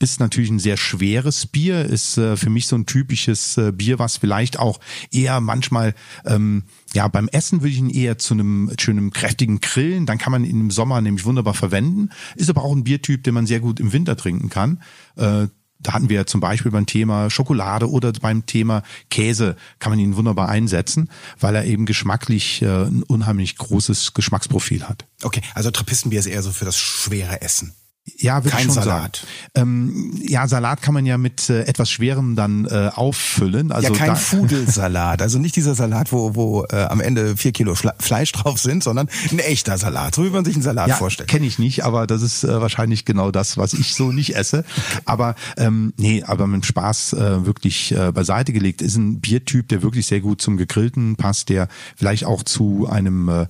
ist 0.00 0.20
natürlich 0.20 0.50
ein 0.50 0.60
sehr 0.60 0.76
schweres 0.76 1.46
Bier, 1.46 1.84
ist 1.84 2.18
äh, 2.18 2.36
für 2.36 2.50
mich 2.50 2.66
so 2.66 2.76
ein 2.76 2.86
typisches 2.86 3.56
äh, 3.56 3.72
Bier, 3.72 3.98
was 3.98 4.16
vielleicht 4.16 4.58
auch 4.58 4.78
eher 5.10 5.40
manchmal, 5.40 5.94
ähm, 6.24 6.64
ja, 6.94 7.08
beim 7.08 7.28
Essen 7.28 7.60
würde 7.62 7.70
ich 7.70 7.78
ihn 7.78 7.90
eher 7.90 8.16
zu 8.18 8.34
einem 8.34 8.70
schönen 8.78 9.10
kräftigen 9.10 9.60
Grillen, 9.60 10.06
dann 10.06 10.18
kann 10.18 10.32
man 10.32 10.44
ihn 10.44 10.60
im 10.60 10.70
Sommer 10.70 11.00
nämlich 11.00 11.24
wunderbar 11.24 11.54
verwenden, 11.54 12.10
ist 12.36 12.48
aber 12.50 12.62
auch 12.62 12.74
ein 12.74 12.84
Biertyp, 12.84 13.24
den 13.24 13.34
man 13.34 13.46
sehr 13.46 13.60
gut 13.60 13.80
im 13.80 13.92
Winter 13.92 14.16
trinken 14.16 14.50
kann. 14.50 14.82
Äh, 15.16 15.48
da 15.80 15.92
hatten 15.92 16.08
wir 16.08 16.26
zum 16.26 16.40
Beispiel 16.40 16.72
beim 16.72 16.86
Thema 16.86 17.30
Schokolade 17.30 17.88
oder 17.88 18.12
beim 18.12 18.46
Thema 18.46 18.82
Käse 19.10 19.56
kann 19.78 19.90
man 19.90 19.98
ihn 19.98 20.16
wunderbar 20.16 20.48
einsetzen, 20.48 21.08
weil 21.38 21.54
er 21.54 21.64
eben 21.64 21.86
geschmacklich 21.86 22.62
äh, 22.62 22.66
ein 22.66 23.02
unheimlich 23.04 23.56
großes 23.56 24.14
Geschmacksprofil 24.14 24.88
hat. 24.88 25.06
Okay, 25.22 25.42
also 25.54 25.70
Trappistenbier 25.70 26.18
ist 26.18 26.26
eher 26.26 26.42
so 26.42 26.50
für 26.50 26.64
das 26.64 26.76
schwere 26.76 27.42
Essen. 27.42 27.74
Ja, 28.16 28.44
würde 28.44 28.56
Kein 28.56 28.64
schon 28.66 28.74
Salat. 28.74 29.26
sagen. 29.54 29.68
Ähm, 29.68 30.20
ja, 30.22 30.48
Salat 30.48 30.82
kann 30.82 30.94
man 30.94 31.06
ja 31.06 31.18
mit 31.18 31.50
äh, 31.50 31.62
etwas 31.62 31.90
Schwerem 31.90 32.36
dann 32.36 32.64
äh, 32.66 32.90
auffüllen. 32.94 33.72
Also 33.72 33.92
ja, 33.92 33.98
kein 33.98 34.16
Fudelsalat. 34.38 35.22
Also 35.22 35.38
nicht 35.38 35.56
dieser 35.56 35.74
Salat, 35.74 36.12
wo, 36.12 36.34
wo 36.34 36.64
äh, 36.70 36.76
am 36.84 37.00
Ende 37.00 37.36
vier 37.36 37.52
Kilo 37.52 37.74
Fle 37.74 37.94
Fleisch 37.98 38.32
drauf 38.32 38.58
sind, 38.58 38.82
sondern 38.82 39.08
ein 39.30 39.38
echter 39.38 39.76
Salat, 39.78 40.14
so 40.14 40.24
wie 40.24 40.30
man 40.30 40.44
sich 40.44 40.54
einen 40.54 40.62
Salat 40.62 40.88
ja, 40.88 40.96
vorstellt. 40.96 41.28
kenne 41.28 41.46
ich 41.46 41.58
nicht, 41.58 41.84
aber 41.84 42.06
das 42.06 42.22
ist 42.22 42.44
äh, 42.44 42.60
wahrscheinlich 42.60 43.04
genau 43.04 43.30
das, 43.30 43.56
was 43.56 43.74
ich 43.74 43.94
so 43.94 44.12
nicht 44.12 44.36
esse. 44.36 44.64
Aber 45.04 45.34
ähm, 45.56 45.92
nee, 45.96 46.22
aber 46.22 46.46
mit 46.46 46.66
Spaß 46.66 47.14
äh, 47.14 47.46
wirklich 47.46 47.92
äh, 47.92 48.12
beiseite 48.12 48.52
gelegt. 48.52 48.82
Ist 48.82 48.96
ein 48.96 49.20
Biertyp, 49.20 49.68
der 49.68 49.82
wirklich 49.82 50.06
sehr 50.06 50.20
gut 50.20 50.40
zum 50.40 50.56
Gegrillten 50.56 51.16
passt, 51.16 51.48
der 51.48 51.68
vielleicht 51.96 52.24
auch 52.24 52.42
zu 52.42 52.88
einem 52.88 53.28
äh, 53.28 53.46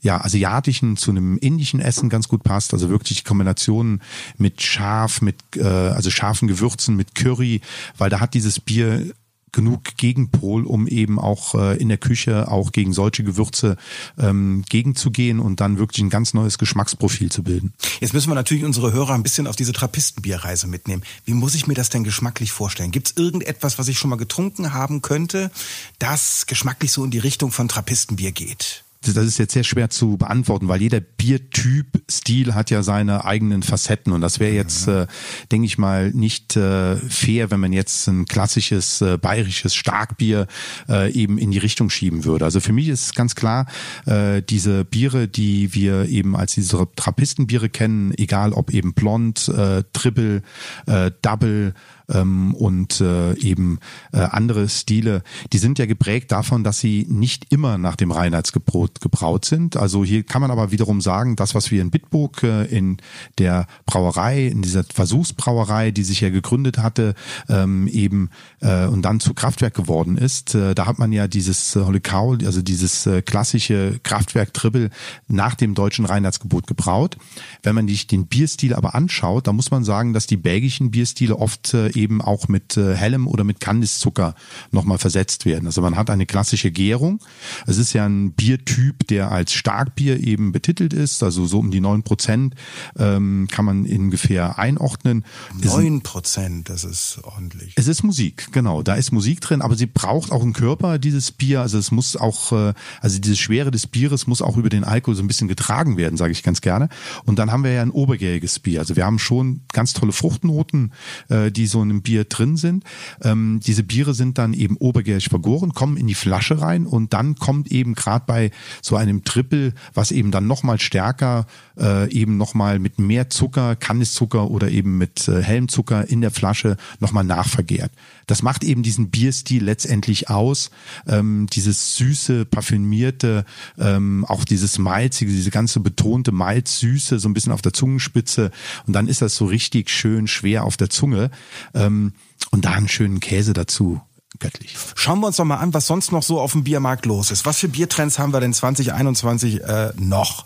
ja 0.00 0.22
asiatischen, 0.22 0.96
zu 0.96 1.10
einem 1.10 1.38
indischen 1.38 1.80
Essen 1.80 2.08
ganz 2.08 2.28
gut 2.28 2.42
passt. 2.42 2.72
Also 2.72 2.90
wirklich 2.90 3.18
die 3.18 3.24
Kombination 3.24 4.01
mit 4.38 4.62
scharf, 4.62 5.22
mit 5.22 5.36
äh, 5.56 5.62
also 5.62 6.10
scharfen 6.10 6.48
Gewürzen, 6.48 6.96
mit 6.96 7.14
Curry, 7.14 7.60
weil 7.98 8.10
da 8.10 8.20
hat 8.20 8.34
dieses 8.34 8.60
Bier 8.60 9.12
genug 9.52 9.96
Gegenpol, 9.98 10.64
um 10.64 10.88
eben 10.88 11.18
auch 11.18 11.54
äh, 11.54 11.76
in 11.76 11.88
der 11.88 11.98
Küche 11.98 12.50
auch 12.50 12.72
gegen 12.72 12.92
solche 12.92 13.22
Gewürze 13.22 13.76
ähm, 14.18 14.64
gegenzugehen 14.68 15.38
und 15.38 15.60
dann 15.60 15.78
wirklich 15.78 16.02
ein 16.02 16.10
ganz 16.10 16.34
neues 16.34 16.58
Geschmacksprofil 16.58 17.30
zu 17.30 17.42
bilden. 17.42 17.74
Jetzt 18.00 18.14
müssen 18.14 18.30
wir 18.30 18.34
natürlich 18.34 18.64
unsere 18.64 18.92
Hörer 18.92 19.12
ein 19.14 19.22
bisschen 19.22 19.46
auf 19.46 19.56
diese 19.56 19.72
Trappistenbierreise 19.72 20.66
mitnehmen. 20.66 21.02
Wie 21.26 21.34
muss 21.34 21.54
ich 21.54 21.66
mir 21.66 21.74
das 21.74 21.90
denn 21.90 22.02
geschmacklich 22.02 22.50
vorstellen? 22.50 22.90
Gibt 22.90 23.08
es 23.08 23.16
irgendetwas, 23.16 23.78
was 23.78 23.88
ich 23.88 23.98
schon 23.98 24.10
mal 24.10 24.16
getrunken 24.16 24.72
haben 24.72 25.02
könnte, 25.02 25.50
das 25.98 26.46
geschmacklich 26.46 26.90
so 26.90 27.04
in 27.04 27.10
die 27.10 27.18
Richtung 27.18 27.52
von 27.52 27.68
Trappistenbier 27.68 28.32
geht? 28.32 28.84
Das 29.02 29.26
ist 29.26 29.38
jetzt 29.38 29.52
sehr 29.52 29.64
schwer 29.64 29.90
zu 29.90 30.16
beantworten, 30.16 30.68
weil 30.68 30.80
jeder 30.80 31.00
Biertyp, 31.00 32.02
Stil 32.10 32.54
hat 32.54 32.70
ja 32.70 32.82
seine 32.82 33.24
eigenen 33.24 33.62
Facetten 33.62 34.12
und 34.12 34.20
das 34.20 34.40
wäre 34.40 34.54
jetzt, 34.54 34.86
äh, 34.88 35.06
denke 35.50 35.66
ich 35.66 35.78
mal, 35.78 36.10
nicht 36.10 36.56
äh, 36.56 36.96
fair, 36.96 37.50
wenn 37.50 37.60
man 37.60 37.72
jetzt 37.72 38.06
ein 38.06 38.26
klassisches 38.26 39.00
äh, 39.00 39.18
bayerisches 39.18 39.74
Starkbier 39.74 40.46
äh, 40.88 41.12
eben 41.12 41.38
in 41.38 41.50
die 41.50 41.58
Richtung 41.58 41.90
schieben 41.90 42.24
würde. 42.24 42.44
Also 42.44 42.60
für 42.60 42.72
mich 42.72 42.88
ist 42.88 43.14
ganz 43.14 43.34
klar, 43.34 43.66
äh, 44.06 44.42
diese 44.42 44.84
Biere, 44.84 45.28
die 45.28 45.74
wir 45.74 46.08
eben 46.08 46.36
als 46.36 46.54
diese 46.54 46.86
Trappistenbiere 46.94 47.68
kennen, 47.68 48.14
egal 48.16 48.52
ob 48.52 48.72
eben 48.72 48.94
Blond, 48.94 49.48
äh, 49.48 49.82
Triple, 49.92 50.42
äh, 50.86 51.10
Double, 51.22 51.74
ähm, 52.08 52.54
und 52.54 53.00
äh, 53.00 53.34
eben 53.38 53.78
äh, 54.12 54.18
andere 54.18 54.68
Stile, 54.68 55.22
die 55.52 55.58
sind 55.58 55.78
ja 55.78 55.86
geprägt 55.86 56.32
davon, 56.32 56.64
dass 56.64 56.80
sie 56.80 57.06
nicht 57.08 57.52
immer 57.52 57.78
nach 57.78 57.96
dem 57.96 58.10
Reinheitsgebot 58.10 59.00
gebraut 59.00 59.44
sind. 59.44 59.76
Also 59.76 60.04
hier 60.04 60.22
kann 60.22 60.42
man 60.42 60.50
aber 60.50 60.70
wiederum 60.70 61.00
sagen, 61.00 61.36
das, 61.36 61.54
was 61.54 61.70
wir 61.70 61.82
in 61.82 61.90
Bitburg 61.90 62.42
äh, 62.42 62.64
in 62.64 62.98
der 63.38 63.66
Brauerei, 63.86 64.46
in 64.46 64.62
dieser 64.62 64.84
Versuchsbrauerei, 64.84 65.90
die 65.90 66.04
sich 66.04 66.20
ja 66.20 66.30
gegründet 66.30 66.78
hatte, 66.78 67.14
ähm, 67.48 67.86
eben 67.88 68.30
äh, 68.60 68.86
und 68.86 69.02
dann 69.02 69.20
zu 69.20 69.34
Kraftwerk 69.34 69.74
geworden 69.74 70.16
ist, 70.16 70.54
äh, 70.54 70.74
da 70.74 70.86
hat 70.86 70.98
man 70.98 71.12
ja 71.12 71.28
dieses 71.28 71.76
äh, 71.76 71.84
Holikau, 71.84 72.36
also 72.44 72.62
dieses 72.62 73.06
äh, 73.06 73.22
klassische 73.22 74.00
Kraftwerk 74.02 74.54
Tribbel 74.54 74.90
nach 75.28 75.54
dem 75.54 75.74
deutschen 75.74 76.04
Reinheitsgebot 76.04 76.66
gebraut. 76.66 77.16
Wenn 77.62 77.74
man 77.74 77.88
sich 77.88 78.06
den 78.06 78.26
Bierstil 78.26 78.74
aber 78.74 78.94
anschaut, 78.94 79.46
da 79.46 79.52
muss 79.52 79.70
man 79.70 79.84
sagen, 79.84 80.12
dass 80.12 80.26
die 80.26 80.36
belgischen 80.36 80.90
Bierstile 80.90 81.36
oft 81.36 81.74
äh, 81.74 81.88
eben 81.96 82.20
auch 82.20 82.48
mit 82.48 82.76
äh, 82.76 82.94
hellem 82.94 83.26
oder 83.26 83.44
mit 83.44 83.60
Kandiszucker 83.60 84.34
nochmal 84.70 84.98
versetzt 84.98 85.44
werden. 85.44 85.66
Also 85.66 85.82
man 85.82 85.96
hat 85.96 86.10
eine 86.10 86.26
klassische 86.26 86.70
Gärung. 86.70 87.20
Es 87.66 87.78
ist 87.78 87.92
ja 87.92 88.06
ein 88.06 88.32
Biertyp, 88.32 89.06
der 89.08 89.30
als 89.30 89.52
Starkbier 89.52 90.20
eben 90.20 90.52
betitelt 90.52 90.92
ist, 90.92 91.22
also 91.22 91.46
so 91.46 91.58
um 91.58 91.70
die 91.70 91.80
neun 91.80 92.02
Prozent 92.02 92.54
ähm, 92.98 93.48
kann 93.50 93.64
man 93.64 93.86
ungefähr 93.86 94.58
einordnen. 94.58 95.24
Neun 95.62 96.02
Prozent, 96.02 96.68
das 96.68 96.84
ist 96.84 97.20
ordentlich. 97.22 97.72
Es 97.76 97.88
ist 97.88 98.02
Musik, 98.02 98.48
genau. 98.52 98.82
Da 98.82 98.94
ist 98.94 99.12
Musik 99.12 99.40
drin, 99.40 99.62
aber 99.62 99.76
sie 99.76 99.86
braucht 99.86 100.32
auch 100.32 100.42
einen 100.42 100.52
Körper, 100.52 100.98
dieses 100.98 101.32
Bier. 101.32 101.60
Also 101.60 101.78
es 101.78 101.90
muss 101.90 102.16
auch, 102.16 102.52
äh, 102.52 102.74
also 103.00 103.18
diese 103.18 103.36
Schwere 103.36 103.70
des 103.70 103.86
Bieres 103.86 104.26
muss 104.26 104.42
auch 104.42 104.56
über 104.56 104.68
den 104.68 104.84
Alkohol 104.84 105.14
so 105.14 105.22
ein 105.22 105.28
bisschen 105.28 105.48
getragen 105.48 105.96
werden, 105.96 106.16
sage 106.16 106.32
ich 106.32 106.42
ganz 106.42 106.60
gerne. 106.60 106.88
Und 107.24 107.38
dann 107.38 107.52
haben 107.52 107.64
wir 107.64 107.72
ja 107.72 107.82
ein 107.82 107.90
obergäriges 107.90 108.58
Bier. 108.58 108.80
Also 108.80 108.96
wir 108.96 109.04
haben 109.04 109.18
schon 109.18 109.62
ganz 109.72 109.92
tolle 109.92 110.12
Fruchtnoten, 110.12 110.92
äh, 111.28 111.50
die 111.50 111.66
so 111.66 111.81
einem 111.82 112.02
Bier 112.02 112.24
drin 112.24 112.56
sind. 112.56 112.84
Ähm, 113.22 113.60
diese 113.64 113.82
Biere 113.82 114.14
sind 114.14 114.38
dann 114.38 114.54
eben 114.54 114.76
obergärig 114.76 115.28
vergoren, 115.28 115.74
kommen 115.74 115.96
in 115.96 116.06
die 116.06 116.14
Flasche 116.14 116.60
rein 116.60 116.86
und 116.86 117.12
dann 117.12 117.36
kommt 117.36 117.70
eben 117.70 117.94
gerade 117.94 118.24
bei 118.26 118.50
so 118.80 118.96
einem 118.96 119.24
Triple, 119.24 119.72
was 119.94 120.10
eben 120.10 120.30
dann 120.30 120.46
nochmal 120.46 120.80
stärker, 120.80 121.46
äh, 121.78 122.10
eben 122.10 122.36
nochmal 122.36 122.78
mit 122.78 122.98
mehr 122.98 123.30
Zucker, 123.30 123.76
Kandiszucker 123.76 124.50
oder 124.50 124.70
eben 124.70 124.98
mit 124.98 125.28
äh, 125.28 125.42
hellem 125.42 125.68
in 126.06 126.20
der 126.20 126.30
Flasche 126.30 126.76
nochmal 127.00 127.24
nachvergehrt. 127.24 127.92
Das 128.26 128.42
macht 128.42 128.64
eben 128.64 128.82
diesen 128.82 129.10
Bierstil 129.10 129.64
letztendlich 129.64 130.30
aus. 130.30 130.70
Ähm, 131.06 131.46
dieses 131.52 131.96
süße, 131.96 132.44
parfümierte, 132.44 133.44
ähm, 133.78 134.24
auch 134.26 134.44
dieses 134.44 134.78
malzige, 134.78 135.30
diese 135.30 135.50
ganze 135.50 135.80
betonte 135.80 136.32
Malzsüße, 136.32 137.18
so 137.18 137.28
ein 137.28 137.34
bisschen 137.34 137.52
auf 137.52 137.62
der 137.62 137.72
Zungenspitze. 137.72 138.50
Und 138.86 138.92
dann 138.94 139.08
ist 139.08 139.22
das 139.22 139.34
so 139.36 139.46
richtig 139.46 139.90
schön 139.90 140.26
schwer 140.26 140.64
auf 140.64 140.76
der 140.76 140.90
Zunge. 140.90 141.30
Ähm, 141.74 142.12
und 142.50 142.64
da 142.64 142.72
einen 142.72 142.88
schönen 142.88 143.20
Käse 143.20 143.52
dazu 143.52 144.00
göttlich. 144.38 144.76
Schauen 144.94 145.20
wir 145.20 145.28
uns 145.28 145.36
doch 145.36 145.44
mal 145.44 145.56
an, 145.56 145.72
was 145.74 145.86
sonst 145.86 146.12
noch 146.12 146.22
so 146.22 146.40
auf 146.40 146.52
dem 146.52 146.64
Biermarkt 146.64 147.06
los 147.06 147.30
ist. 147.30 147.46
Was 147.46 147.58
für 147.58 147.68
Biertrends 147.68 148.18
haben 148.18 148.32
wir 148.32 148.40
denn 148.40 148.52
2021 148.52 149.62
äh, 149.62 149.92
noch? 149.96 150.44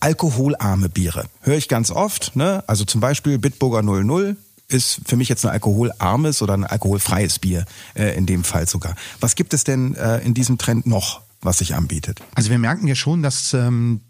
Alkoholarme 0.00 0.88
Biere. 0.88 1.26
Höre 1.40 1.56
ich 1.56 1.68
ganz 1.68 1.90
oft, 1.90 2.36
ne? 2.36 2.62
Also 2.66 2.84
zum 2.84 3.00
Beispiel 3.00 3.38
Bitburger 3.38 3.82
00, 3.82 4.36
ist 4.68 5.00
für 5.06 5.16
mich 5.16 5.28
jetzt 5.28 5.44
ein 5.44 5.52
alkoholarmes 5.52 6.42
oder 6.42 6.54
ein 6.54 6.64
alkoholfreies 6.64 7.38
Bier, 7.38 7.64
äh, 7.94 8.16
in 8.16 8.26
dem 8.26 8.44
Fall 8.44 8.68
sogar. 8.68 8.94
Was 9.20 9.34
gibt 9.34 9.54
es 9.54 9.64
denn 9.64 9.94
äh, 9.94 10.18
in 10.18 10.34
diesem 10.34 10.58
Trend 10.58 10.86
noch, 10.86 11.22
was 11.40 11.58
sich 11.58 11.74
anbietet? 11.74 12.20
Also 12.34 12.50
wir 12.50 12.58
merken 12.58 12.86
ja 12.86 12.94
schon, 12.94 13.22
dass 13.22 13.54
ähm, 13.54 14.02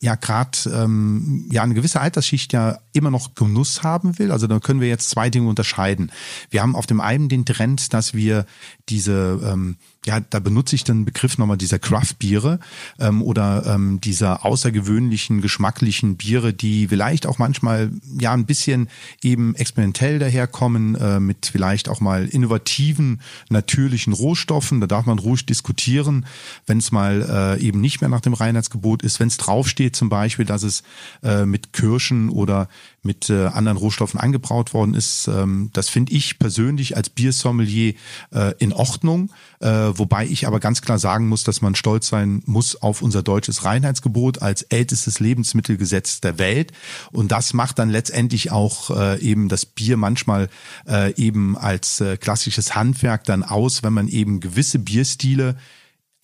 ja 0.00 0.14
gerade 0.14 0.58
ähm, 0.66 1.48
ja 1.50 1.62
eine 1.62 1.74
gewisse 1.74 2.00
Altersschicht 2.00 2.52
ja 2.52 2.78
immer 2.96 3.10
noch 3.10 3.34
Genuss 3.34 3.82
haben 3.82 4.18
will. 4.18 4.32
Also 4.32 4.46
da 4.46 4.58
können 4.58 4.80
wir 4.80 4.88
jetzt 4.88 5.10
zwei 5.10 5.30
Dinge 5.30 5.48
unterscheiden. 5.48 6.10
Wir 6.50 6.62
haben 6.62 6.74
auf 6.74 6.86
dem 6.86 7.00
einen 7.00 7.28
den 7.28 7.44
Trend, 7.44 7.92
dass 7.92 8.14
wir 8.14 8.46
diese 8.88 9.40
ähm, 9.44 9.76
ja, 10.06 10.20
da 10.20 10.38
benutze 10.38 10.76
ich 10.76 10.84
den 10.84 11.04
Begriff 11.04 11.36
nochmal 11.36 11.56
dieser 11.56 11.80
Craft-Biere 11.80 12.60
ähm, 13.00 13.22
oder 13.22 13.66
ähm, 13.66 14.00
dieser 14.00 14.44
außergewöhnlichen, 14.44 15.40
geschmacklichen 15.40 16.16
Biere, 16.16 16.54
die 16.54 16.88
vielleicht 16.88 17.26
auch 17.26 17.38
manchmal 17.38 17.90
ja 18.18 18.32
ein 18.32 18.46
bisschen 18.46 18.88
eben 19.22 19.56
experimentell 19.56 20.20
daherkommen, 20.20 20.94
äh, 20.94 21.18
mit 21.18 21.50
vielleicht 21.52 21.88
auch 21.88 22.00
mal 22.00 22.26
innovativen, 22.26 23.20
natürlichen 23.50 24.12
Rohstoffen. 24.12 24.80
Da 24.80 24.86
darf 24.86 25.06
man 25.06 25.18
ruhig 25.18 25.44
diskutieren, 25.44 26.26
wenn 26.66 26.78
es 26.78 26.92
mal 26.92 27.56
äh, 27.58 27.60
eben 27.60 27.80
nicht 27.80 28.00
mehr 28.00 28.10
nach 28.10 28.20
dem 28.20 28.34
Reinheitsgebot 28.34 29.02
ist. 29.02 29.18
Wenn 29.18 29.28
es 29.28 29.38
draufsteht 29.38 29.96
zum 29.96 30.08
Beispiel, 30.08 30.44
dass 30.44 30.62
es 30.62 30.84
äh, 31.24 31.46
mit 31.46 31.72
Kirschen 31.72 32.28
oder 32.28 32.68
mit 33.02 33.30
äh, 33.30 33.46
anderen 33.46 33.78
Rohstoffen 33.78 34.20
angebraut 34.20 34.74
worden 34.74 34.94
ist. 34.94 35.28
Ähm, 35.28 35.70
das 35.72 35.88
finde 35.88 36.12
ich 36.12 36.38
persönlich 36.38 36.96
als 36.96 37.08
Biersommelier 37.08 37.94
äh, 38.32 38.54
in 38.58 38.72
Ordnung, 38.72 39.30
äh, 39.60 39.68
wobei 39.68 40.26
ich 40.26 40.46
aber 40.46 40.60
ganz 40.60 40.82
klar 40.82 40.98
sagen 40.98 41.28
muss, 41.28 41.44
dass 41.44 41.62
man 41.62 41.74
stolz 41.74 42.08
sein 42.08 42.42
muss 42.46 42.82
auf 42.82 43.02
unser 43.02 43.22
deutsches 43.22 43.64
Reinheitsgebot 43.64 44.42
als 44.42 44.62
ältestes 44.62 45.20
Lebensmittelgesetz 45.20 46.20
der 46.20 46.38
Welt. 46.38 46.72
Und 47.12 47.32
das 47.32 47.54
macht 47.54 47.78
dann 47.78 47.90
letztendlich 47.90 48.52
auch 48.52 48.90
äh, 48.90 49.20
eben 49.20 49.48
das 49.48 49.66
Bier 49.66 49.96
manchmal 49.96 50.48
äh, 50.88 51.14
eben 51.14 51.56
als 51.56 52.00
äh, 52.00 52.16
klassisches 52.16 52.74
Handwerk 52.74 53.24
dann 53.24 53.42
aus, 53.42 53.82
wenn 53.82 53.92
man 53.92 54.08
eben 54.08 54.40
gewisse 54.40 54.78
Bierstile 54.78 55.56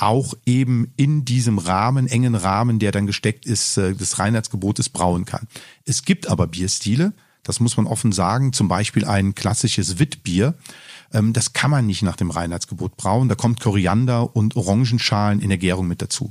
auch 0.02 0.34
eben 0.44 0.92
in 0.96 1.24
diesem 1.24 1.58
Rahmen, 1.58 2.08
engen 2.08 2.34
Rahmen, 2.34 2.78
der 2.78 2.90
dann 2.92 3.06
gesteckt 3.06 3.46
ist, 3.46 3.76
äh, 3.78 3.94
des 3.94 4.18
Reinheitsgebotes 4.18 4.88
brauen 4.88 5.24
kann. 5.24 5.46
Es 5.84 6.04
gibt 6.04 6.26
aber 6.26 6.48
Bierstile, 6.48 7.12
das 7.44 7.60
muss 7.60 7.76
man 7.76 7.86
offen 7.86 8.12
sagen, 8.12 8.52
zum 8.52 8.68
Beispiel 8.68 9.04
ein 9.04 9.34
klassisches 9.34 9.98
Witbier. 9.98 10.54
Ähm, 11.12 11.32
das 11.32 11.52
kann 11.52 11.70
man 11.70 11.86
nicht 11.86 12.02
nach 12.02 12.16
dem 12.16 12.30
Reinheitsgebot 12.30 12.96
brauen. 12.96 13.28
Da 13.28 13.36
kommt 13.36 13.60
Koriander 13.60 14.34
und 14.34 14.56
Orangenschalen 14.56 15.40
in 15.40 15.48
der 15.48 15.58
Gärung 15.58 15.86
mit 15.86 16.02
dazu. 16.02 16.30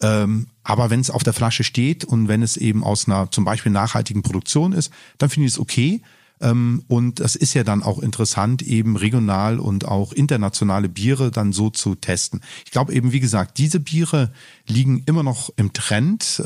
Ähm, 0.00 0.46
aber 0.62 0.90
wenn 0.90 1.00
es 1.00 1.10
auf 1.10 1.24
der 1.24 1.32
Flasche 1.32 1.64
steht 1.64 2.04
und 2.04 2.28
wenn 2.28 2.42
es 2.42 2.56
eben 2.56 2.84
aus 2.84 3.06
einer 3.06 3.30
zum 3.30 3.44
Beispiel 3.44 3.72
nachhaltigen 3.72 4.22
Produktion 4.22 4.72
ist, 4.72 4.92
dann 5.18 5.30
finde 5.30 5.46
ich 5.46 5.54
es 5.54 5.58
okay. 5.58 6.02
Ähm, 6.40 6.82
und 6.88 7.20
das 7.20 7.36
ist 7.36 7.54
ja 7.54 7.64
dann 7.64 7.82
auch 7.82 7.98
interessant, 7.98 8.62
eben 8.62 8.96
regional 8.96 9.58
und 9.58 9.86
auch 9.86 10.12
internationale 10.12 10.88
Biere 10.88 11.30
dann 11.30 11.52
so 11.52 11.70
zu 11.70 11.94
testen. 11.94 12.40
Ich 12.64 12.70
glaube 12.70 12.92
eben, 12.92 13.12
wie 13.12 13.20
gesagt, 13.20 13.58
diese 13.58 13.80
Biere 13.80 14.32
liegen 14.66 15.02
immer 15.06 15.22
noch 15.22 15.50
im 15.56 15.72
Trend. 15.72 16.42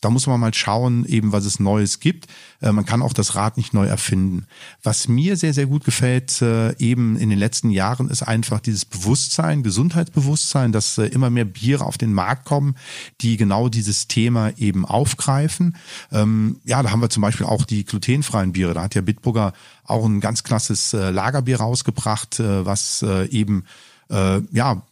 Da 0.00 0.10
muss 0.10 0.26
man 0.26 0.40
mal 0.40 0.54
schauen, 0.54 1.04
eben 1.04 1.32
was 1.32 1.44
es 1.44 1.60
Neues 1.60 2.00
gibt. 2.00 2.26
Äh, 2.60 2.72
man 2.72 2.86
kann 2.86 3.02
auch 3.02 3.12
das 3.12 3.34
Rad 3.34 3.56
nicht 3.56 3.74
neu 3.74 3.86
erfinden. 3.86 4.46
Was 4.82 5.08
mir 5.08 5.36
sehr, 5.36 5.52
sehr 5.52 5.66
gut 5.66 5.84
gefällt, 5.84 6.40
äh, 6.42 6.76
eben 6.78 7.16
in 7.16 7.30
den 7.30 7.38
letzten 7.38 7.70
Jahren, 7.70 8.08
ist 8.08 8.22
einfach 8.22 8.60
dieses 8.60 8.84
Bewusstsein, 8.84 9.62
Gesundheitsbewusstsein, 9.62 10.72
dass 10.72 10.98
äh, 10.98 11.06
immer 11.06 11.30
mehr 11.30 11.44
Biere 11.44 11.84
auf 11.84 11.98
den 11.98 12.12
Markt 12.12 12.44
kommen, 12.44 12.76
die 13.20 13.36
genau 13.36 13.68
dieses 13.68 14.08
Thema 14.08 14.52
eben 14.56 14.84
aufgreifen. 14.84 15.76
Ähm, 16.12 16.60
ja, 16.64 16.82
da 16.82 16.90
haben 16.90 17.02
wir 17.02 17.10
zum 17.10 17.22
Beispiel 17.22 17.46
auch 17.46 17.64
die 17.64 17.84
glutenfreien 17.84 18.52
Biere. 18.52 18.74
Da 18.74 18.82
hat 18.82 18.94
ja 18.94 19.02
Bitburger 19.02 19.52
auch 19.84 20.04
ein 20.04 20.20
ganz 20.20 20.44
klasses 20.44 20.92
Lagerbier 20.92 21.58
rausgebracht, 21.58 22.38
was 22.38 23.02
eben 23.30 23.64
ja 24.08 24.82